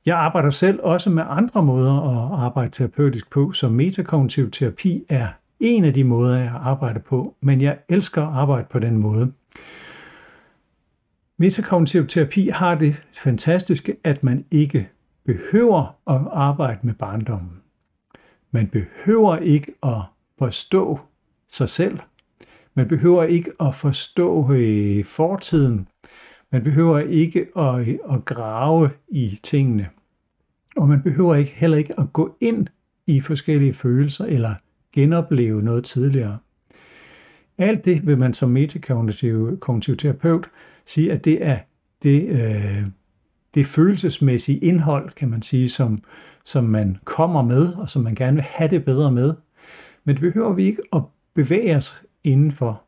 Jeg 0.06 0.16
arbejder 0.16 0.50
selv 0.50 0.80
også 0.82 1.11
med 1.11 1.23
andre 1.28 1.62
måder 1.62 1.92
at 1.92 2.40
arbejde 2.40 2.70
terapeutisk 2.70 3.30
på, 3.30 3.52
så 3.52 3.68
metakognitiv 3.68 4.50
terapi 4.50 5.04
er 5.08 5.28
en 5.61 5.84
af 5.84 5.94
de 5.94 6.04
måder, 6.04 6.37
jeg 6.37 6.52
arbejder 6.54 7.00
på, 7.00 7.37
men 7.40 7.61
jeg 7.61 7.78
elsker 7.88 8.23
at 8.23 8.34
arbejde 8.34 8.66
på 8.70 8.78
den 8.78 8.96
måde. 8.96 9.32
Metakognitiv 11.37 12.06
terapi 12.06 12.49
har 12.49 12.75
det 12.75 13.02
fantastiske, 13.12 13.96
at 14.04 14.25
man 14.25 14.44
ikke 14.50 14.88
behøver 15.25 15.96
at 16.11 16.20
arbejde 16.32 16.78
med 16.82 16.94
barndommen. 16.94 17.61
Man 18.50 18.68
behøver 18.68 19.37
ikke 19.37 19.73
at 19.82 20.00
forstå 20.38 21.00
sig 21.49 21.68
selv. 21.68 21.99
Man 22.75 22.88
behøver 22.88 23.25
ikke 23.25 23.52
at 23.61 23.75
forstå 23.75 24.52
øh, 24.52 25.04
fortiden. 25.04 25.88
Man 26.54 26.64
behøver 26.64 26.99
ikke 26.99 27.46
at, 27.56 27.88
at 28.14 28.25
grave 28.25 28.90
i 29.08 29.40
tingene. 29.42 29.88
Og 30.76 30.88
man 30.88 31.02
behøver 31.02 31.34
ikke 31.34 31.50
heller 31.56 31.78
ikke 31.78 32.00
at 32.00 32.12
gå 32.12 32.37
ind 32.40 32.66
i 33.06 33.20
forskellige 33.20 33.75
følelser 33.75 34.25
eller 34.25 34.54
genopleve 34.92 35.62
noget 35.62 35.84
tidligere. 35.84 36.38
Alt 37.58 37.84
det 37.84 38.06
vil 38.06 38.18
man 38.18 38.34
som 38.34 38.50
metakognitiv 38.50 39.58
kognitiv 39.58 39.96
terapeut 39.96 40.50
sige, 40.87 41.12
at 41.12 41.25
det 41.25 41.46
er 41.46 41.58
det, 42.02 42.28
øh, 42.28 42.82
det 43.54 43.66
følelsesmæssige 43.66 44.58
indhold, 44.58 45.11
kan 45.11 45.30
man 45.30 45.42
sige, 45.42 45.68
som, 45.68 46.02
som 46.44 46.64
man 46.64 46.96
kommer 47.04 47.42
med, 47.42 47.73
og 47.73 47.90
som 47.90 48.02
man 48.02 48.14
gerne 48.14 48.34
vil 48.34 48.44
have 48.44 48.70
det 48.70 48.84
bedre 48.84 49.12
med. 49.12 49.34
Men 50.04 50.14
det 50.14 50.20
behøver 50.20 50.52
vi 50.52 50.64
ikke 50.64 50.82
at 50.92 51.02
bevæge 51.34 51.76
os 51.76 52.02
indenfor. 52.25 52.82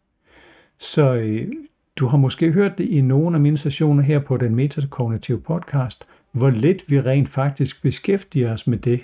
Så 0.78 1.14
øh, 1.14 1.48
du 1.96 2.06
har 2.06 2.16
måske 2.16 2.52
hørt 2.52 2.78
det 2.78 2.84
i 2.84 3.00
nogle 3.00 3.36
af 3.36 3.40
mine 3.40 3.58
sessioner 3.58 4.02
her 4.02 4.18
på 4.18 4.36
den 4.36 4.54
metakognitive 4.54 5.40
podcast, 5.40 6.06
hvor 6.32 6.50
lidt 6.50 6.84
vi 6.90 7.00
rent 7.00 7.28
faktisk 7.28 7.82
beskæftiger 7.82 8.52
os 8.52 8.66
med 8.66 8.78
det. 8.78 9.00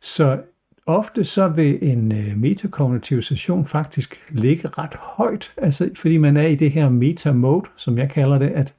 Så 0.00 0.40
ofte 0.86 1.24
så 1.24 1.48
vil 1.48 1.78
en 1.82 2.12
øh, 2.12 2.36
metakognitiv 2.36 3.22
session 3.22 3.66
faktisk 3.66 4.20
ligge 4.30 4.68
ret 4.78 4.94
højt, 4.94 5.52
altså 5.56 5.90
fordi 5.96 6.16
man 6.16 6.36
er 6.36 6.46
i 6.46 6.54
det 6.54 6.70
her 6.70 6.88
meta-mode, 6.88 7.68
som 7.76 7.98
jeg 7.98 8.10
kalder 8.10 8.38
det, 8.38 8.48
at, 8.48 8.74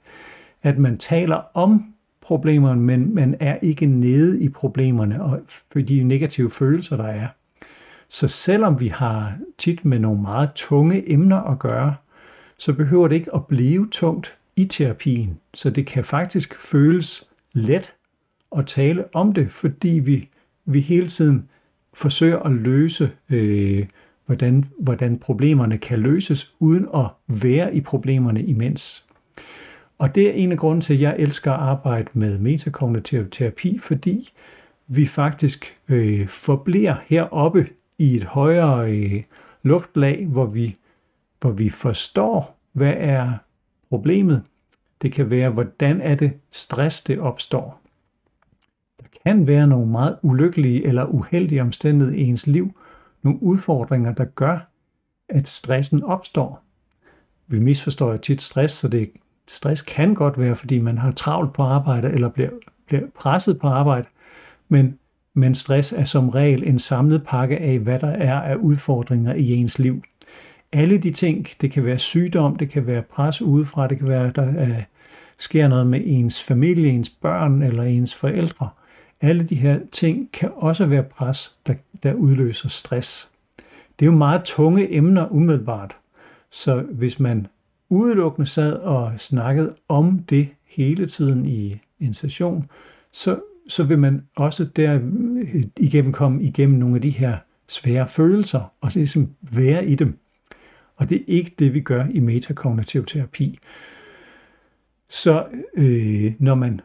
at 0.64 0.78
man 0.78 0.98
taler 0.98 1.42
om 1.54 1.94
problemerne, 2.22 2.82
men 2.82 3.16
man 3.16 3.36
er 3.40 3.58
ikke 3.62 3.86
nede 3.86 4.42
i 4.42 4.50
problemerne 4.50 5.24
og 5.24 5.40
for 5.72 5.80
de 5.80 6.04
negative 6.04 6.52
følelser, 6.52 6.98
der 6.98 7.08
er. 7.08 7.28
Så 8.10 8.28
selvom 8.28 8.80
vi 8.80 8.88
har 8.88 9.34
tit 9.58 9.86
med 9.86 10.00
nogle 10.00 10.22
meget 10.22 10.50
tunge 10.56 11.12
emner 11.12 11.42
at 11.42 11.60
gøre, 11.60 11.96
så 12.62 12.74
behøver 12.74 13.08
det 13.08 13.16
ikke 13.16 13.36
at 13.36 13.46
blive 13.46 13.88
tungt 13.92 14.38
i 14.56 14.66
terapien. 14.66 15.40
Så 15.54 15.70
det 15.70 15.86
kan 15.86 16.04
faktisk 16.04 16.56
føles 16.56 17.28
let 17.54 17.94
at 18.58 18.68
tale 18.68 19.16
om 19.16 19.34
det, 19.34 19.52
fordi 19.52 19.90
vi, 19.90 20.30
vi 20.66 20.80
hele 20.80 21.08
tiden 21.08 21.50
forsøger 21.94 22.40
at 22.40 22.52
løse, 22.52 23.12
øh, 23.30 23.86
hvordan, 24.26 24.66
hvordan 24.80 25.20
problemerne 25.20 25.78
kan 25.78 26.00
løses, 26.00 26.54
uden 26.60 26.88
at 26.96 27.06
være 27.28 27.76
i 27.76 27.82
problemerne 27.82 28.44
imens. 28.44 29.06
Og 29.98 30.16
det 30.16 30.28
er 30.28 30.34
en 30.34 30.52
af 30.52 30.58
grunden 30.58 30.82
til, 30.82 30.94
at 30.94 31.02
jeg 31.02 31.16
elsker 31.20 31.52
at 31.52 31.60
arbejde 31.60 32.10
med 32.14 32.38
metakognitiv 32.38 33.30
terapi, 33.30 33.78
fordi 33.78 34.34
vi 34.88 35.06
faktisk 35.06 35.78
øh, 35.90 36.28
forbliver 36.28 36.96
heroppe 37.06 37.68
i 37.98 38.16
et 38.16 38.24
højere 38.24 38.92
øh, 38.92 39.24
luftlag, 39.64 40.26
hvor 40.26 40.46
vi, 40.46 40.76
hvor 41.42 41.52
vi 41.52 41.70
forstår, 41.70 42.58
hvad 42.72 42.94
er 42.98 43.34
problemet, 43.90 44.44
det 45.02 45.14
kan 45.14 45.30
være, 45.30 45.50
hvordan 45.50 46.02
er 46.02 46.16
det 46.16 46.34
stress, 46.52 47.02
det 47.02 47.20
opstår. 47.20 47.82
Der 49.00 49.06
kan 49.26 49.48
være 49.48 49.68
nogle 49.68 49.88
meget 49.88 50.18
ulykkelige 50.22 50.88
eller 50.88 51.06
uheldige 51.06 51.62
omstændigheder 51.62 52.20
i 52.20 52.22
ens 52.22 52.48
liv, 52.48 52.72
nogle 53.22 53.44
udfordringer, 53.44 54.14
der 54.14 54.26
gør, 54.26 54.60
at 55.30 55.48
stressen 55.48 56.04
opstår. 56.04 56.64
Vi 57.48 57.60
misforstår 57.60 58.12
jo 58.12 58.18
tit 58.18 58.42
stress, 58.42 58.74
så 58.74 58.88
det, 58.88 59.12
stress 59.48 59.82
kan 59.82 60.14
godt 60.14 60.40
være, 60.40 60.56
fordi 60.56 60.80
man 60.80 60.98
har 60.98 61.12
travlt 61.12 61.54
på 61.54 61.64
arbejde 61.64 62.10
eller 62.10 62.30
bliver, 62.30 62.50
bliver 62.88 63.08
presset 63.16 63.60
på 63.60 63.68
arbejde, 63.68 64.08
men, 64.70 65.00
men 65.34 65.56
stress 65.56 65.94
er 65.94 66.04
som 66.04 66.30
regel 66.30 66.68
en 66.68 66.80
samlet 66.80 67.24
pakke 67.24 67.58
af, 67.58 67.80
hvad 67.80 68.00
der 68.00 68.08
er 68.08 68.42
af 68.42 68.56
udfordringer 68.56 69.34
i 69.34 69.52
ens 69.54 69.80
liv. 69.80 70.04
Alle 70.74 70.98
de 70.98 71.12
ting, 71.12 71.48
det 71.62 71.72
kan 71.72 71.86
være 71.86 72.00
sygdom, 72.00 72.56
det 72.56 72.70
kan 72.70 72.88
være 72.88 73.02
pres 73.02 73.42
udefra, 73.42 73.88
det 73.88 73.98
kan 73.98 74.08
være, 74.08 74.32
der 74.36 74.42
er 74.44 74.82
sker 75.42 75.68
noget 75.68 75.88
med 75.88 76.02
ens 76.06 76.44
familie, 76.44 76.90
ens 76.90 77.10
børn 77.10 77.62
eller 77.62 77.84
ens 77.84 78.16
forældre. 78.16 78.70
Alle 79.22 79.44
de 79.44 79.56
her 79.56 79.80
ting 79.92 80.32
kan 80.32 80.52
også 80.56 80.86
være 80.86 81.04
pres, 81.04 81.56
der, 81.68 81.74
der 82.04 82.14
udløser 82.14 82.70
stress. 82.70 83.30
Det 84.00 84.06
er 84.06 84.12
jo 84.12 84.18
meget 84.18 84.44
tunge 84.44 84.94
emner 84.94 85.32
umiddelbart. 85.32 85.96
Så 86.50 86.80
hvis 86.80 87.20
man 87.20 87.48
udelukkende 87.90 88.48
sad 88.48 88.74
og 88.74 89.14
snakkede 89.18 89.76
om 89.88 90.20
det 90.30 90.50
hele 90.66 91.06
tiden 91.08 91.46
i 91.46 91.80
en 92.00 92.14
session, 92.14 92.70
så, 93.12 93.40
så 93.68 93.84
vil 93.84 94.00
man 94.00 94.28
også 94.36 94.66
der 94.66 95.00
øh, 95.54 95.64
igennem 95.78 96.12
komme 96.12 96.44
igennem 96.44 96.80
nogle 96.80 96.96
af 96.96 97.02
de 97.02 97.10
her 97.10 97.38
svære 97.68 98.08
følelser, 98.08 98.74
og 98.82 98.92
så 98.92 99.00
ligesom 99.00 99.30
være 99.42 99.86
i 99.86 99.96
dem. 99.96 100.21
Og 101.02 101.10
det 101.10 101.18
er 101.18 101.24
ikke 101.28 101.52
det, 101.60 101.74
vi 101.74 101.82
gør 101.82 102.06
i 102.12 102.20
metakognitiv 102.20 103.06
terapi. 103.06 103.60
Så 105.10 105.46
øh, 105.74 106.34
når, 106.40 106.56
man, 106.56 106.82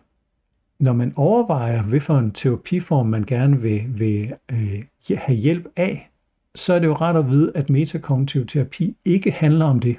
når 0.79 0.93
man 0.93 1.13
overvejer, 1.17 1.83
hvilken 1.83 2.17
en 2.17 2.31
terapiform 2.31 3.07
man 3.07 3.25
gerne 3.25 3.63
vil, 3.63 3.85
vil 3.99 4.35
øh, 4.53 4.85
have 5.11 5.37
hjælp 5.37 5.67
af, 5.77 6.11
så 6.55 6.75
er 6.75 6.79
det 6.79 6.87
jo 6.87 6.95
ret 6.95 7.17
at 7.17 7.31
vide, 7.31 7.53
at 7.55 7.71
metakognitiv 7.71 8.47
terapi 8.47 8.97
ikke 9.05 9.31
handler 9.31 9.65
om 9.65 9.81
det. 9.81 9.97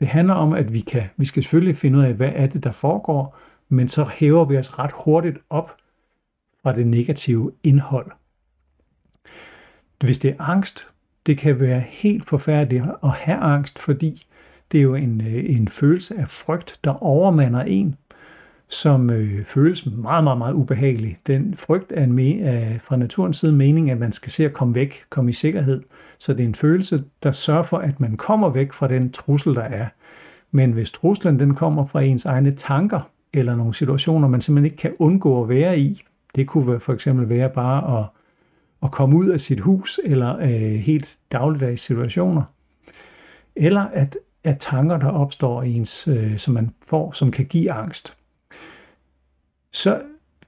Det 0.00 0.08
handler 0.08 0.34
om, 0.34 0.52
at 0.52 0.72
vi 0.72 0.80
kan, 0.80 1.02
vi 1.16 1.24
skal 1.24 1.42
selvfølgelig 1.42 1.76
finde 1.76 1.98
ud 1.98 2.04
af, 2.04 2.14
hvad 2.14 2.32
er 2.34 2.46
det, 2.46 2.64
der 2.64 2.72
foregår, 2.72 3.38
men 3.68 3.88
så 3.88 4.04
hæver 4.04 4.44
vi 4.44 4.56
os 4.56 4.78
ret 4.78 4.92
hurtigt 4.94 5.38
op 5.50 5.76
fra 6.62 6.76
det 6.76 6.86
negative 6.86 7.52
indhold. 7.62 8.10
Hvis 10.00 10.18
det 10.18 10.30
er 10.30 10.40
angst, 10.40 10.88
det 11.28 11.38
kan 11.38 11.60
være 11.60 11.80
helt 11.80 12.28
forfærdeligt 12.28 12.84
at 13.04 13.10
have 13.10 13.38
angst, 13.38 13.78
fordi 13.78 14.26
det 14.72 14.78
er 14.78 14.82
jo 14.82 14.94
en, 14.94 15.20
øh, 15.20 15.56
en 15.56 15.68
følelse 15.68 16.14
af 16.18 16.28
frygt, 16.28 16.78
der 16.84 17.02
overmander 17.02 17.60
en, 17.60 17.96
som 18.68 19.10
øh, 19.10 19.44
føles 19.44 19.86
meget, 19.86 20.24
meget, 20.24 20.38
meget 20.38 20.54
ubehagelig. 20.54 21.18
Den 21.26 21.54
frygt 21.54 21.92
er, 21.96 22.04
en 22.04 22.18
me- 22.18 22.44
er 22.46 22.78
fra 22.78 22.96
naturens 22.96 23.36
side 23.36 23.52
meningen, 23.52 23.92
at 23.92 23.98
man 23.98 24.12
skal 24.12 24.32
se 24.32 24.44
at 24.44 24.52
komme 24.52 24.74
væk, 24.74 25.02
komme 25.10 25.30
i 25.30 25.34
sikkerhed. 25.34 25.82
Så 26.18 26.32
det 26.32 26.40
er 26.40 26.48
en 26.48 26.54
følelse, 26.54 27.04
der 27.22 27.32
sørger 27.32 27.62
for, 27.62 27.78
at 27.78 28.00
man 28.00 28.16
kommer 28.16 28.48
væk 28.48 28.72
fra 28.72 28.88
den 28.88 29.12
trussel, 29.12 29.54
der 29.54 29.62
er. 29.62 29.86
Men 30.50 30.72
hvis 30.72 30.90
truslen 30.90 31.38
den 31.38 31.54
kommer 31.54 31.86
fra 31.86 32.02
ens 32.02 32.24
egne 32.24 32.54
tanker, 32.54 33.00
eller 33.32 33.56
nogle 33.56 33.74
situationer, 33.74 34.28
man 34.28 34.40
simpelthen 34.40 34.64
ikke 34.64 34.76
kan 34.76 34.94
undgå 34.98 35.42
at 35.42 35.48
være 35.48 35.78
i. 35.78 36.02
Det 36.34 36.46
kunne 36.46 36.80
for 36.80 36.92
eksempel 36.92 37.28
være 37.28 37.48
bare 37.48 37.98
at, 37.98 38.06
at 38.82 38.90
komme 38.90 39.16
ud 39.16 39.28
af 39.28 39.40
sit 39.40 39.60
hus, 39.60 40.00
eller 40.04 40.38
øh, 40.38 40.74
helt 40.74 41.18
dagligdags 41.32 41.82
situationer. 41.82 42.42
Eller 43.56 43.80
at, 43.80 44.16
at 44.44 44.58
tanker, 44.58 44.96
der 44.96 45.08
opstår 45.08 45.62
i 45.62 45.72
ens, 45.72 46.08
øh, 46.08 46.38
som 46.38 46.54
man 46.54 46.70
får, 46.86 47.12
som 47.12 47.30
kan 47.30 47.46
give 47.46 47.72
angst. 47.72 48.16
Så 49.72 50.02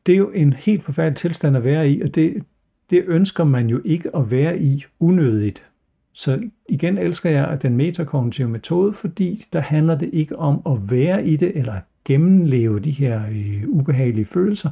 det 0.07 0.13
er 0.13 0.19
jo 0.19 0.31
en 0.31 0.53
helt 0.53 0.85
forfærdelig 0.85 1.17
tilstand 1.17 1.57
at 1.57 1.65
være 1.65 1.91
i, 1.91 2.01
og 2.01 2.15
det, 2.15 2.45
det 2.91 3.05
ønsker 3.07 3.45
man 3.45 3.67
jo 3.67 3.81
ikke 3.85 4.17
at 4.17 4.31
være 4.31 4.59
i 4.59 4.85
unødigt. 5.01 5.63
Så 6.13 6.43
igen 6.69 6.99
elsker 6.99 7.31
jeg 7.31 7.63
den 7.63 7.77
metakognitive 7.77 8.49
metode, 8.49 8.93
fordi 8.93 9.47
der 9.53 9.61
handler 9.61 9.95
det 9.95 10.11
ikke 10.13 10.39
om 10.39 10.63
at 10.67 10.91
være 10.91 11.27
i 11.27 11.37
det, 11.37 11.57
eller 11.57 11.81
gennemleve 12.05 12.81
de 12.81 12.91
her 12.91 13.23
øh, 13.31 13.69
ubehagelige 13.69 14.25
følelser, 14.25 14.71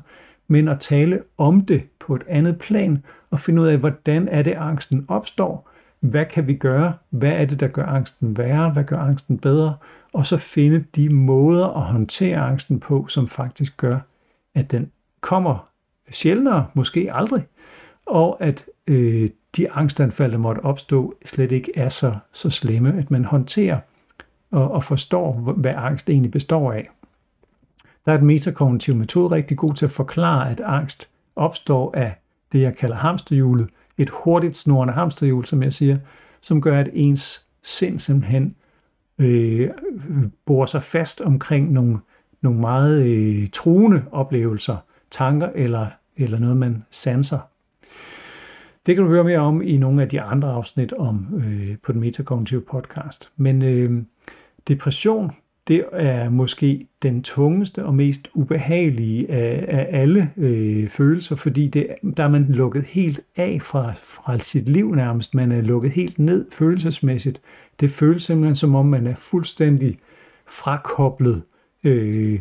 men 0.49 0.69
at 0.69 0.81
tale 0.81 1.23
om 1.39 1.61
det 1.61 1.83
på 1.99 2.15
et 2.15 2.23
andet 2.29 2.59
plan, 2.59 3.05
og 3.31 3.41
finde 3.41 3.63
ud 3.63 3.67
af, 3.67 3.79
hvordan 3.79 4.29
er 4.29 4.43
det, 4.43 4.53
angsten 4.53 5.05
opstår, 5.09 5.69
hvad 6.01 6.27
kan 6.27 6.47
vi 6.47 6.55
gøre, 6.55 6.93
hvad 7.11 7.33
er 7.33 7.45
det, 7.45 7.61
der 7.61 7.69
gør 7.69 7.87
angsten 7.87 8.39
værre, 8.39 8.71
hvad 8.71 8.85
gør 8.85 8.99
angsten 8.99 9.39
bedre, 9.39 9.77
og 10.13 10.27
så 10.27 10.37
finde 10.37 10.85
de 10.97 11.09
måder 11.09 11.67
at 11.67 11.83
håndtere 11.83 12.39
angsten 12.39 12.81
på, 12.81 13.07
som 13.09 13.29
faktisk 13.29 13.77
gør, 13.77 13.99
at 14.55 14.71
den 14.71 14.91
kommer 15.21 15.69
sjældnere, 16.11 16.67
måske 16.75 17.09
aldrig, 17.13 17.43
og 18.07 18.37
at 18.41 18.65
øh, 18.87 19.31
de 19.57 19.71
angstanfald, 19.71 20.33
der 20.33 20.39
måtte 20.39 20.61
opstå, 20.61 21.15
slet 21.25 21.53
ikke 21.53 21.73
er 21.77 21.89
så, 21.89 22.15
så 22.33 22.51
slemme, 22.51 22.99
at 22.99 23.11
man 23.11 23.25
håndterer 23.25 23.79
og, 24.51 24.71
og 24.71 24.85
forstår, 24.85 25.33
hvad 25.33 25.75
angst 25.77 26.11
egentlig 26.11 26.31
består 26.31 26.73
af. 26.73 26.91
Der 28.09 28.15
er 28.15 28.19
den 28.19 28.27
metakognitive 28.27 28.97
metode 28.97 29.31
rigtig 29.31 29.57
god 29.57 29.75
til 29.75 29.85
at 29.85 29.93
forklare, 29.93 30.51
at 30.51 30.61
angst 30.61 31.09
opstår 31.37 31.95
af 31.95 32.15
det, 32.53 32.61
jeg 32.61 32.77
kalder 32.77 32.97
hamsterhjulet, 32.97 33.69
et 33.99 34.11
hurtigt 34.11 34.57
snorende 34.57 34.95
hamsterhjul, 34.95 35.45
som 35.45 35.63
jeg 35.63 35.73
siger, 35.73 35.99
som 36.41 36.61
gør, 36.61 36.81
at 36.81 36.89
ens 36.93 37.47
sind 37.63 37.99
simpelthen 37.99 38.55
øh, 39.19 39.71
borer 40.47 40.67
sig 40.67 40.83
fast 40.83 41.21
omkring 41.21 41.73
nogle, 41.73 41.99
nogle 42.41 42.61
meget 42.61 43.03
øh, 43.03 43.49
truende 43.53 44.03
oplevelser, 44.13 44.77
tanker 45.11 45.51
eller, 45.55 45.87
eller 46.17 46.39
noget, 46.39 46.57
man 46.57 46.85
sanser. 46.91 47.41
Det 48.87 48.95
kan 48.95 49.05
du 49.05 49.11
høre 49.11 49.25
mere 49.25 49.39
om 49.39 49.63
i 49.63 49.77
nogle 49.77 50.03
af 50.03 50.09
de 50.09 50.21
andre 50.21 50.53
afsnit 50.53 50.93
om 50.93 51.43
øh, 51.45 51.77
på 51.83 51.93
den 51.93 52.01
metakognitive 52.01 52.61
podcast. 52.61 53.31
Men 53.37 53.63
øh, 53.63 54.03
depression, 54.69 55.33
det 55.69 55.85
er 55.93 56.29
måske 56.29 56.87
den 57.03 57.23
tungeste 57.23 57.85
og 57.85 57.95
mest 57.95 58.29
ubehagelige 58.35 59.31
af, 59.31 59.65
af 59.69 60.01
alle 60.01 60.33
øh, 60.37 60.89
følelser, 60.89 61.37
fordi 61.37 61.69
det, 61.69 61.87
der 62.17 62.25
er 62.25 62.29
man 62.29 62.47
lukket 62.49 62.85
helt 62.85 63.21
af 63.37 63.59
fra, 63.63 63.93
fra 64.03 64.39
sit 64.39 64.69
liv 64.69 64.95
nærmest. 64.95 65.35
Man 65.35 65.53
er 65.53 65.61
lukket 65.61 65.93
helt 65.93 66.19
ned 66.19 66.47
følelsesmæssigt. 66.51 67.41
Det 67.81 67.91
føles 67.91 68.23
simpelthen 68.23 68.55
som 68.55 68.75
om, 68.75 68.87
man 68.87 69.07
er 69.07 69.15
fuldstændig 69.19 69.99
frakoblet 70.47 71.43
øh, 71.85 72.41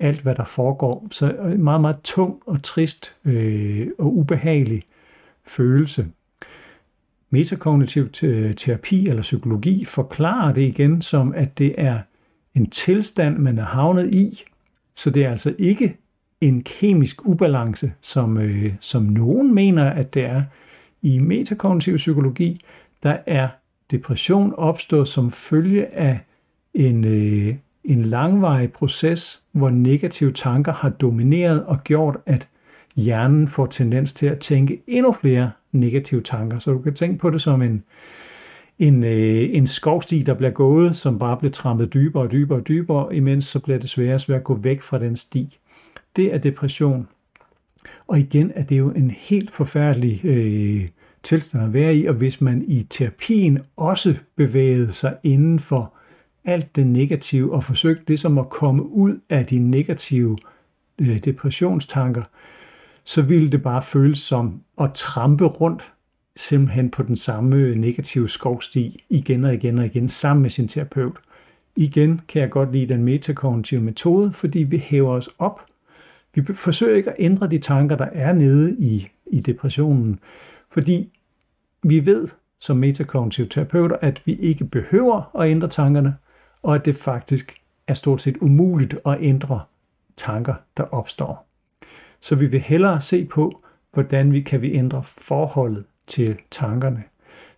alt, 0.00 0.20
hvad 0.20 0.34
der 0.34 0.44
foregår. 0.44 1.08
Så 1.10 1.32
øh, 1.32 1.60
meget, 1.60 1.80
meget 1.80 2.00
tung 2.04 2.42
og 2.46 2.62
trist 2.62 3.14
øh, 3.24 3.88
og 3.98 4.16
ubehagelig 4.16 4.82
følelse. 5.46 6.06
Metakognitiv 7.30 8.08
øh, 8.22 8.54
terapi 8.54 9.08
eller 9.08 9.22
psykologi 9.22 9.84
forklarer 9.84 10.52
det 10.52 10.62
igen 10.62 11.02
som, 11.02 11.34
at 11.34 11.58
det 11.58 11.74
er 11.78 11.98
en 12.54 12.70
tilstand, 12.70 13.38
man 13.38 13.58
er 13.58 13.64
havnet 13.64 14.14
i. 14.14 14.44
Så 14.94 15.10
det 15.10 15.24
er 15.24 15.30
altså 15.30 15.54
ikke 15.58 15.96
en 16.40 16.62
kemisk 16.62 17.26
ubalance, 17.26 17.92
som, 18.00 18.38
øh, 18.38 18.72
som 18.80 19.02
nogen 19.02 19.54
mener, 19.54 19.90
at 19.90 20.14
det 20.14 20.24
er. 20.24 20.42
I 21.02 21.18
metakognitiv 21.18 21.96
psykologi, 21.96 22.64
der 23.02 23.16
er 23.26 23.48
depression 23.90 24.54
opstået 24.56 25.08
som 25.08 25.30
følge 25.30 25.86
af 25.86 26.20
en, 26.74 27.04
øh, 27.04 27.54
en 27.84 28.02
langvarig 28.02 28.72
proces, 28.72 29.42
hvor 29.52 29.70
negative 29.70 30.32
tanker 30.32 30.72
har 30.72 30.88
domineret 30.88 31.64
og 31.64 31.84
gjort, 31.84 32.16
at 32.26 32.48
hjernen 32.96 33.48
får 33.48 33.66
tendens 33.66 34.12
til 34.12 34.26
at 34.26 34.38
tænke 34.38 34.82
endnu 34.86 35.12
flere 35.12 35.50
negative 35.72 36.20
tanker. 36.20 36.58
Så 36.58 36.72
du 36.72 36.78
kan 36.78 36.94
tænke 36.94 37.18
på 37.18 37.30
det 37.30 37.42
som 37.42 37.62
en, 37.62 37.84
en, 38.78 39.04
øh, 39.04 39.48
en 39.52 39.66
skovsti, 39.66 40.22
der 40.22 40.34
bliver 40.34 40.50
gået, 40.50 40.96
som 40.96 41.18
bare 41.18 41.36
bliver 41.36 41.52
trampet 41.52 41.94
dybere 41.94 42.22
og 42.22 42.32
dybere 42.32 42.58
og 42.58 42.68
dybere, 42.68 43.16
imens 43.16 43.44
så 43.44 43.58
bliver 43.58 43.78
det 43.78 43.90
sværere 43.90 44.14
og 44.14 44.20
sværere 44.20 44.40
at 44.40 44.44
gå 44.44 44.54
væk 44.54 44.82
fra 44.82 44.98
den 44.98 45.16
sti. 45.16 45.58
Det 46.16 46.34
er 46.34 46.38
depression. 46.38 47.08
Og 48.06 48.18
igen 48.18 48.52
er 48.54 48.62
det 48.62 48.78
jo 48.78 48.90
en 48.90 49.10
helt 49.10 49.50
forfærdelig 49.50 50.24
øh, 50.24 50.88
tilstand 51.22 51.64
at 51.64 51.72
være 51.72 51.96
i, 51.96 52.06
og 52.06 52.14
hvis 52.14 52.40
man 52.40 52.64
i 52.68 52.82
terapien 52.82 53.58
også 53.76 54.14
bevægede 54.36 54.92
sig 54.92 55.16
inden 55.22 55.58
for 55.58 55.94
alt 56.44 56.76
det 56.76 56.86
negative 56.86 57.52
og 57.52 57.64
forsøgte 57.64 58.04
ligesom 58.06 58.38
at 58.38 58.48
komme 58.48 58.82
ud 58.82 59.18
af 59.30 59.46
de 59.46 59.58
negative 59.58 60.38
øh, 60.98 61.24
depressionstanker, 61.24 62.22
så 63.04 63.22
ville 63.22 63.50
det 63.50 63.62
bare 63.62 63.82
føles 63.82 64.18
som 64.18 64.60
at 64.80 64.90
trampe 64.94 65.44
rundt 65.44 65.92
simpelthen 66.36 66.90
på 66.90 67.02
den 67.02 67.16
samme 67.16 67.74
negative 67.74 68.28
skovsti 68.28 69.04
igen 69.08 69.44
og 69.44 69.54
igen 69.54 69.78
og 69.78 69.86
igen 69.86 70.08
sammen 70.08 70.42
med 70.42 70.50
sin 70.50 70.68
terapeut. 70.68 71.16
Igen 71.76 72.20
kan 72.28 72.42
jeg 72.42 72.50
godt 72.50 72.72
lide 72.72 72.88
den 72.88 73.04
metakognitive 73.04 73.80
metode, 73.80 74.32
fordi 74.32 74.58
vi 74.58 74.78
hæver 74.78 75.12
os 75.12 75.28
op. 75.38 75.66
Vi 76.34 76.54
forsøger 76.54 76.96
ikke 76.96 77.10
at 77.10 77.16
ændre 77.18 77.48
de 77.48 77.58
tanker, 77.58 77.96
der 77.96 78.08
er 78.12 78.32
nede 78.32 78.76
i, 78.78 79.08
i 79.26 79.40
depressionen, 79.40 80.18
fordi 80.70 81.12
vi 81.82 82.06
ved 82.06 82.28
som 82.58 82.76
metakognitive 82.76 83.48
terapeuter, 83.48 83.96
at 84.00 84.22
vi 84.24 84.34
ikke 84.34 84.64
behøver 84.64 85.36
at 85.40 85.50
ændre 85.50 85.68
tankerne, 85.68 86.16
og 86.62 86.74
at 86.74 86.84
det 86.84 86.96
faktisk 86.96 87.60
er 87.86 87.94
stort 87.94 88.22
set 88.22 88.36
umuligt 88.40 88.98
at 89.06 89.16
ændre 89.20 89.60
tanker, 90.16 90.54
der 90.76 90.82
opstår. 90.82 91.46
Så 92.20 92.34
vi 92.34 92.46
vil 92.46 92.60
hellere 92.60 93.00
se 93.00 93.24
på, 93.24 93.64
hvordan 93.92 94.32
vi 94.32 94.40
kan 94.40 94.62
vi 94.62 94.72
ændre 94.74 95.02
forholdet 95.02 95.84
til 96.06 96.36
tankerne. 96.50 97.02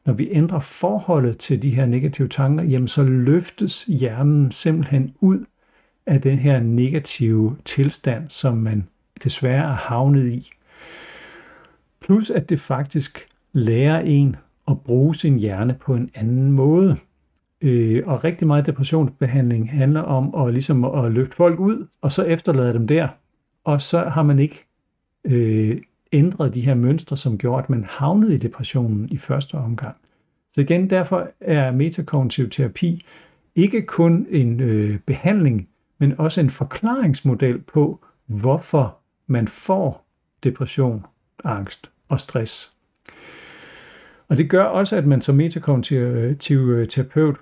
Når 0.05 0.13
vi 0.13 0.29
ændrer 0.31 0.61
forholdet 0.61 1.39
til 1.39 1.63
de 1.63 1.71
her 1.71 1.87
negative 1.87 2.29
tanker, 2.29 2.65
jamen 2.65 2.89
så 2.89 3.03
løftes 3.03 3.85
hjernen 3.85 4.53
simpelthen 4.53 5.15
ud 5.21 5.45
af 6.07 6.21
den 6.21 6.39
her 6.39 6.61
negative 6.61 7.57
tilstand, 7.65 8.31
som 8.31 8.57
man 8.57 8.89
desværre 9.25 9.65
er 9.65 9.77
havnet 9.77 10.33
i. 10.33 10.51
Plus 12.01 12.31
at 12.31 12.49
det 12.49 12.61
faktisk 12.61 13.29
lærer 13.53 14.01
en 14.01 14.37
at 14.69 14.81
bruge 14.81 15.15
sin 15.15 15.39
hjerne 15.39 15.75
på 15.81 15.95
en 15.95 16.11
anden 16.15 16.53
måde. 16.53 16.97
Øh, 17.61 18.03
og 18.07 18.25
rigtig 18.25 18.47
meget 18.47 18.67
depressionsbehandling 18.67 19.71
handler 19.71 20.01
om 20.01 20.47
at, 20.47 20.53
ligesom 20.53 20.85
at 20.85 21.13
løfte 21.13 21.37
folk 21.37 21.61
ud, 21.61 21.87
og 22.01 22.13
så 22.13 22.23
efterlade 22.23 22.73
dem 22.73 22.87
der. 22.87 23.09
Og 23.65 23.81
så 23.81 23.99
har 24.05 24.23
man 24.23 24.39
ikke 24.39 24.65
øh, 25.25 25.81
ændrede 26.12 26.55
de 26.55 26.61
her 26.61 26.75
mønstre, 26.75 27.16
som 27.16 27.38
gjorde, 27.38 27.62
at 27.62 27.71
man 27.71 27.85
havnede 27.88 28.35
i 28.35 28.38
depressionen 28.38 29.09
i 29.09 29.16
første 29.16 29.55
omgang. 29.55 29.97
Så 30.55 30.61
igen, 30.61 30.90
derfor 30.90 31.29
er 31.40 31.71
metakognitiv 31.71 32.51
terapi 32.51 33.07
ikke 33.55 33.83
kun 33.83 34.27
en 34.31 34.61
øh, 34.61 34.99
behandling, 34.99 35.69
men 35.99 36.21
også 36.21 36.40
en 36.40 36.51
forklaringsmodel 36.51 37.59
på, 37.59 38.05
hvorfor 38.27 38.97
man 39.27 39.49
får 39.49 40.07
depression, 40.45 41.07
angst 41.45 41.90
og 42.09 42.21
stress. 42.21 42.73
Og 44.29 44.37
det 44.37 44.51
gør 44.51 44.64
også, 44.64 44.97
at 44.97 45.07
man 45.07 45.23
som 45.23 45.35
metakognitiv 45.35 46.59
øh, 46.59 46.88
terapeut 46.88 47.37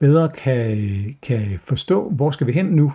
bedre 0.00 0.28
kan, 0.28 1.16
kan 1.22 1.58
forstå, 1.64 2.08
hvor 2.08 2.30
skal 2.30 2.46
vi 2.46 2.52
hen 2.52 2.66
nu, 2.66 2.92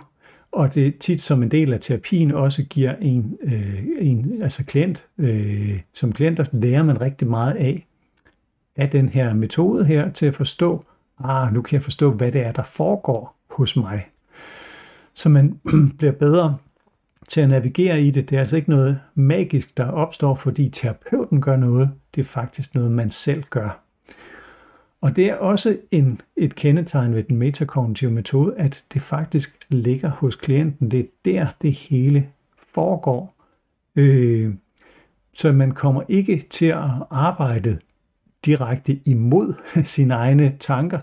og 0.52 0.74
det 0.74 0.98
tit 0.98 1.22
som 1.22 1.42
en 1.42 1.50
del 1.50 1.72
af 1.72 1.80
terapien 1.80 2.30
også 2.30 2.62
giver 2.62 2.96
en, 2.96 3.38
øh, 3.42 3.84
en 3.98 4.42
altså 4.42 4.64
klient, 4.64 5.06
øh, 5.18 5.80
som 5.92 6.12
klienter 6.12 6.44
lærer 6.52 6.82
man 6.82 7.00
rigtig 7.00 7.28
meget 7.28 7.54
af, 7.54 7.86
af 8.76 8.90
den 8.90 9.08
her 9.08 9.34
metode 9.34 9.84
her 9.84 10.10
til 10.10 10.26
at 10.26 10.34
forstå, 10.34 10.84
ah, 11.24 11.54
nu 11.54 11.62
kan 11.62 11.74
jeg 11.74 11.82
forstå, 11.82 12.10
hvad 12.10 12.32
det 12.32 12.40
er, 12.40 12.52
der 12.52 12.62
foregår 12.62 13.36
hos 13.50 13.76
mig. 13.76 14.06
Så 15.14 15.28
man 15.28 15.60
bliver 15.98 16.12
bedre 16.12 16.56
til 17.28 17.40
at 17.40 17.48
navigere 17.48 18.02
i 18.02 18.10
det. 18.10 18.30
Det 18.30 18.36
er 18.36 18.40
altså 18.40 18.56
ikke 18.56 18.70
noget 18.70 19.00
magisk, 19.14 19.76
der 19.76 19.84
opstår, 19.84 20.34
fordi 20.34 20.68
terapeuten 20.68 21.40
gør 21.40 21.56
noget. 21.56 21.90
Det 22.14 22.20
er 22.20 22.24
faktisk 22.24 22.74
noget, 22.74 22.90
man 22.90 23.10
selv 23.10 23.42
gør. 23.50 23.82
Og 25.02 25.16
det 25.16 25.26
er 25.26 25.34
også 25.34 25.76
en, 25.90 26.20
et 26.36 26.54
kendetegn 26.54 27.14
ved 27.14 27.22
den 27.22 27.36
metakognitive 27.36 28.10
metode, 28.10 28.54
at 28.56 28.84
det 28.92 29.02
faktisk 29.02 29.66
ligger 29.68 30.10
hos 30.10 30.36
klienten. 30.36 30.90
Det 30.90 31.00
er 31.00 31.04
der, 31.24 31.46
det 31.62 31.72
hele 31.72 32.28
foregår. 32.74 33.34
Øh, 33.96 34.54
så 35.32 35.52
man 35.52 35.70
kommer 35.70 36.02
ikke 36.08 36.46
til 36.50 36.66
at 36.66 36.90
arbejde 37.10 37.78
direkte 38.44 39.00
imod 39.04 39.54
sine 39.84 40.14
egne 40.14 40.56
tanker, 40.60 40.98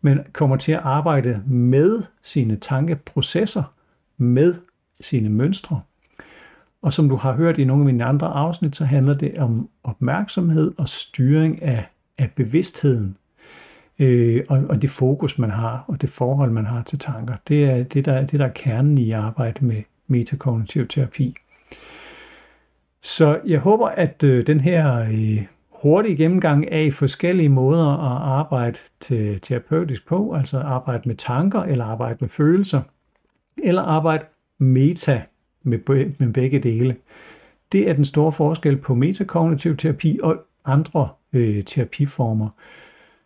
men 0.00 0.20
kommer 0.32 0.56
til 0.56 0.72
at 0.72 0.80
arbejde 0.82 1.42
med 1.46 2.02
sine 2.22 2.56
tankeprocesser, 2.56 3.62
med 4.16 4.54
sine 5.00 5.28
mønstre. 5.28 5.80
Og 6.82 6.92
som 6.92 7.08
du 7.08 7.16
har 7.16 7.32
hørt 7.32 7.58
i 7.58 7.64
nogle 7.64 7.82
af 7.82 7.86
mine 7.86 8.04
andre 8.04 8.26
afsnit, 8.26 8.76
så 8.76 8.84
handler 8.84 9.14
det 9.14 9.38
om 9.38 9.68
opmærksomhed 9.84 10.72
og 10.78 10.88
styring 10.88 11.62
af, 11.62 11.84
af 12.18 12.30
bevidstheden. 12.36 13.16
Øh, 14.00 14.44
og, 14.48 14.62
og 14.68 14.82
det 14.82 14.90
fokus, 14.90 15.38
man 15.38 15.50
har, 15.50 15.84
og 15.88 16.00
det 16.00 16.10
forhold, 16.10 16.50
man 16.50 16.66
har 16.66 16.82
til 16.82 16.98
tanker. 16.98 17.34
Det 17.48 17.64
er 17.64 17.82
det, 17.82 18.04
der, 18.04 18.26
det, 18.26 18.40
der 18.40 18.46
er 18.46 18.52
kernen 18.52 18.98
i 18.98 19.10
arbejde 19.10 19.64
med 19.64 19.82
metakognitiv 20.06 20.88
terapi. 20.88 21.36
Så 23.02 23.40
jeg 23.46 23.58
håber, 23.58 23.88
at 23.88 24.22
øh, 24.22 24.46
den 24.46 24.60
her 24.60 25.00
øh, 25.00 25.44
hurtige 25.82 26.16
gennemgang 26.16 26.72
af 26.72 26.94
forskellige 26.94 27.48
måder 27.48 27.86
at 27.86 28.22
arbejde 28.22 28.78
til 29.00 29.40
terapeutisk 29.40 30.08
på, 30.08 30.34
altså 30.34 30.58
arbejde 30.58 31.02
med 31.08 31.14
tanker, 31.14 31.62
eller 31.62 31.84
arbejde 31.84 32.16
med 32.20 32.28
følelser, 32.28 32.82
eller 33.62 33.82
arbejde 33.82 34.24
meta 34.58 35.22
med, 35.62 35.78
med 36.18 36.32
begge 36.32 36.58
dele. 36.58 36.96
Det 37.72 37.88
er 37.88 37.92
den 37.92 38.04
store 38.04 38.32
forskel 38.32 38.76
på 38.76 38.94
metakognitiv 38.94 39.76
terapi 39.76 40.20
og 40.22 40.36
andre 40.64 41.08
øh, 41.32 41.64
terapiformer. 41.64 42.48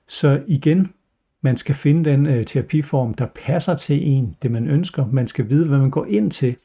Så 0.08 0.42
igen, 0.46 0.92
man 1.40 1.56
skal 1.56 1.74
finde 1.74 2.10
den 2.10 2.26
øh, 2.26 2.46
terapiform, 2.46 3.14
der 3.14 3.26
passer 3.26 3.76
til 3.76 4.06
en, 4.08 4.36
det 4.42 4.50
man 4.50 4.68
ønsker. 4.68 5.06
Man 5.06 5.26
skal 5.26 5.50
vide, 5.50 5.68
hvad 5.68 5.78
man 5.78 5.90
går 5.90 6.04
ind 6.04 6.30
til. 6.30 6.56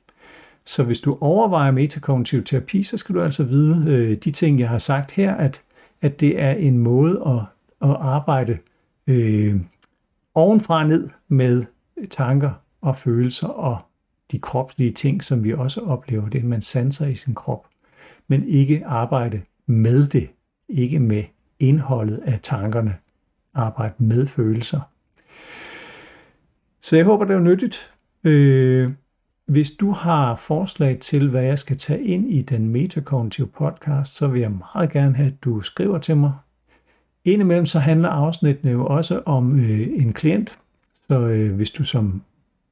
Så 0.65 0.83
hvis 0.83 1.01
du 1.01 1.17
overvejer 1.21 1.71
metakognitiv 1.71 2.43
terapi, 2.43 2.83
så 2.83 2.97
skal 2.97 3.15
du 3.15 3.21
altså 3.21 3.43
vide 3.43 3.85
øh, 3.87 4.17
de 4.17 4.31
ting, 4.31 4.59
jeg 4.59 4.69
har 4.69 4.77
sagt 4.77 5.11
her, 5.11 5.35
at, 5.35 5.61
at 6.01 6.19
det 6.19 6.41
er 6.41 6.51
en 6.51 6.77
måde 6.77 7.21
at, 7.25 7.41
at 7.89 7.95
arbejde 7.99 8.57
øh, 9.07 9.55
ovenfra 10.35 10.87
ned 10.87 11.09
med 11.27 11.65
tanker 12.09 12.51
og 12.81 12.97
følelser 12.97 13.47
og 13.47 13.77
de 14.31 14.39
kropslige 14.39 14.91
ting, 14.91 15.23
som 15.23 15.43
vi 15.43 15.53
også 15.53 15.81
oplever, 15.81 16.29
det 16.29 16.43
man 16.43 16.61
sanser 16.61 17.07
i 17.07 17.15
sin 17.15 17.35
krop, 17.35 17.67
men 18.27 18.47
ikke 18.47 18.85
arbejde 18.85 19.41
med 19.65 20.07
det, 20.07 20.29
ikke 20.69 20.99
med 20.99 21.23
indholdet 21.59 22.21
af 22.25 22.39
tankerne, 22.43 22.95
arbejde 23.53 23.93
med 23.97 24.25
følelser. 24.25 24.81
Så 26.81 26.95
jeg 26.95 27.05
håber, 27.05 27.25
det 27.25 27.35
er 27.35 27.39
nyttigt. 27.39 27.91
Øh, 28.23 28.91
hvis 29.45 29.71
du 29.71 29.91
har 29.91 30.35
forslag 30.35 30.99
til, 30.99 31.29
hvad 31.29 31.43
jeg 31.43 31.59
skal 31.59 31.77
tage 31.77 32.03
ind 32.03 32.31
i 32.31 32.41
den 32.41 32.67
metakognitive 32.67 33.47
podcast, 33.47 34.15
så 34.15 34.27
vil 34.27 34.41
jeg 34.41 34.51
meget 34.51 34.91
gerne 34.91 35.15
have, 35.15 35.27
at 35.27 35.43
du 35.43 35.61
skriver 35.61 35.97
til 35.97 36.17
mig. 36.17 36.33
Indimellem 37.25 37.65
så 37.65 37.79
handler 37.79 38.09
afsnittene 38.09 38.71
jo 38.71 38.85
også 38.85 39.21
om 39.25 39.59
øh, 39.59 39.79
en 39.79 40.13
klient, 40.13 40.57
så 41.07 41.19
øh, 41.19 41.55
hvis 41.55 41.71
du 41.71 41.83
som 41.83 42.21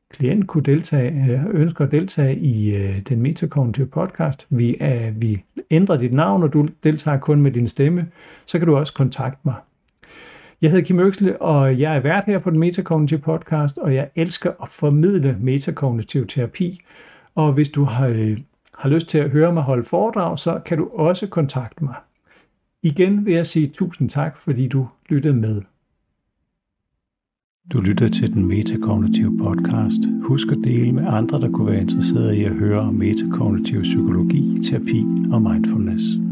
klient 0.10 0.48
kunne 0.48 0.64
deltage, 0.64 1.32
øh, 1.32 1.46
ønsker 1.62 1.86
at 1.86 1.92
deltage 1.92 2.38
i 2.38 2.76
øh, 2.76 3.00
den 3.00 3.22
metakognitive 3.22 3.88
podcast, 3.88 4.48
vi, 4.50 4.78
er, 4.80 5.12
vi 5.12 5.44
ændrer 5.72 5.98
dit 5.98 6.14
navn, 6.14 6.44
og 6.44 6.54
du 6.54 6.68
deltager 6.84 7.18
kun 7.18 7.42
med 7.42 7.52
din 7.52 7.68
stemme, 7.68 8.08
så 8.46 8.60
kan 8.60 8.68
du 8.68 8.78
også 8.78 8.94
kontakte 8.94 9.40
mig. 9.44 9.56
Jeg 10.62 10.72
hedder 10.72 10.86
Kim 10.86 11.00
Øksle, 11.00 11.42
og 11.42 11.80
jeg 11.80 11.96
er 11.96 12.00
vært 12.00 12.24
her 12.26 12.40
på 12.40 12.50
den 12.50 12.60
metakognitive 12.60 13.20
podcast, 13.20 13.78
og 13.78 13.96
jeg 13.96 14.10
elsker 14.16 14.52
at 14.64 14.70
formidle 14.70 15.38
metakognitiv 15.42 16.28
terapi. 16.28 16.82
Og 17.36 17.54
hvis 17.54 17.70
du 17.70 17.84
har, 17.84 18.08
øh, 18.08 18.40
har 18.78 18.90
lyst 18.90 19.08
til 19.08 19.18
at 19.18 19.30
høre 19.30 19.54
mig 19.54 19.64
holde 19.64 19.84
foredrag, 19.84 20.40
så 20.40 20.60
kan 20.66 20.78
du 20.78 20.90
også 20.94 21.28
kontakte 21.28 21.84
mig. 21.84 21.96
Igen 22.84 23.26
vil 23.26 23.34
jeg 23.34 23.48
sige 23.48 23.68
tusind 23.68 24.10
tak, 24.10 24.38
fordi 24.38 24.68
du 24.68 24.88
lyttede 25.10 25.34
med. 25.34 25.62
Du 27.74 27.82
lytter 27.82 28.08
til 28.08 28.34
den 28.34 28.46
metakognitive 28.46 29.38
podcast. 29.38 30.00
Husk 30.22 30.48
at 30.52 30.58
dele 30.64 30.92
med 30.92 31.04
andre, 31.08 31.42
der 31.42 31.52
kunne 31.52 31.72
være 31.72 31.82
interesserede 31.82 32.38
i 32.38 32.44
at 32.44 32.54
høre 32.54 32.80
om 32.80 32.94
metakognitiv 32.94 33.82
psykologi, 33.82 34.64
terapi 34.64 35.06
og 35.32 35.42
mindfulness. 35.42 36.27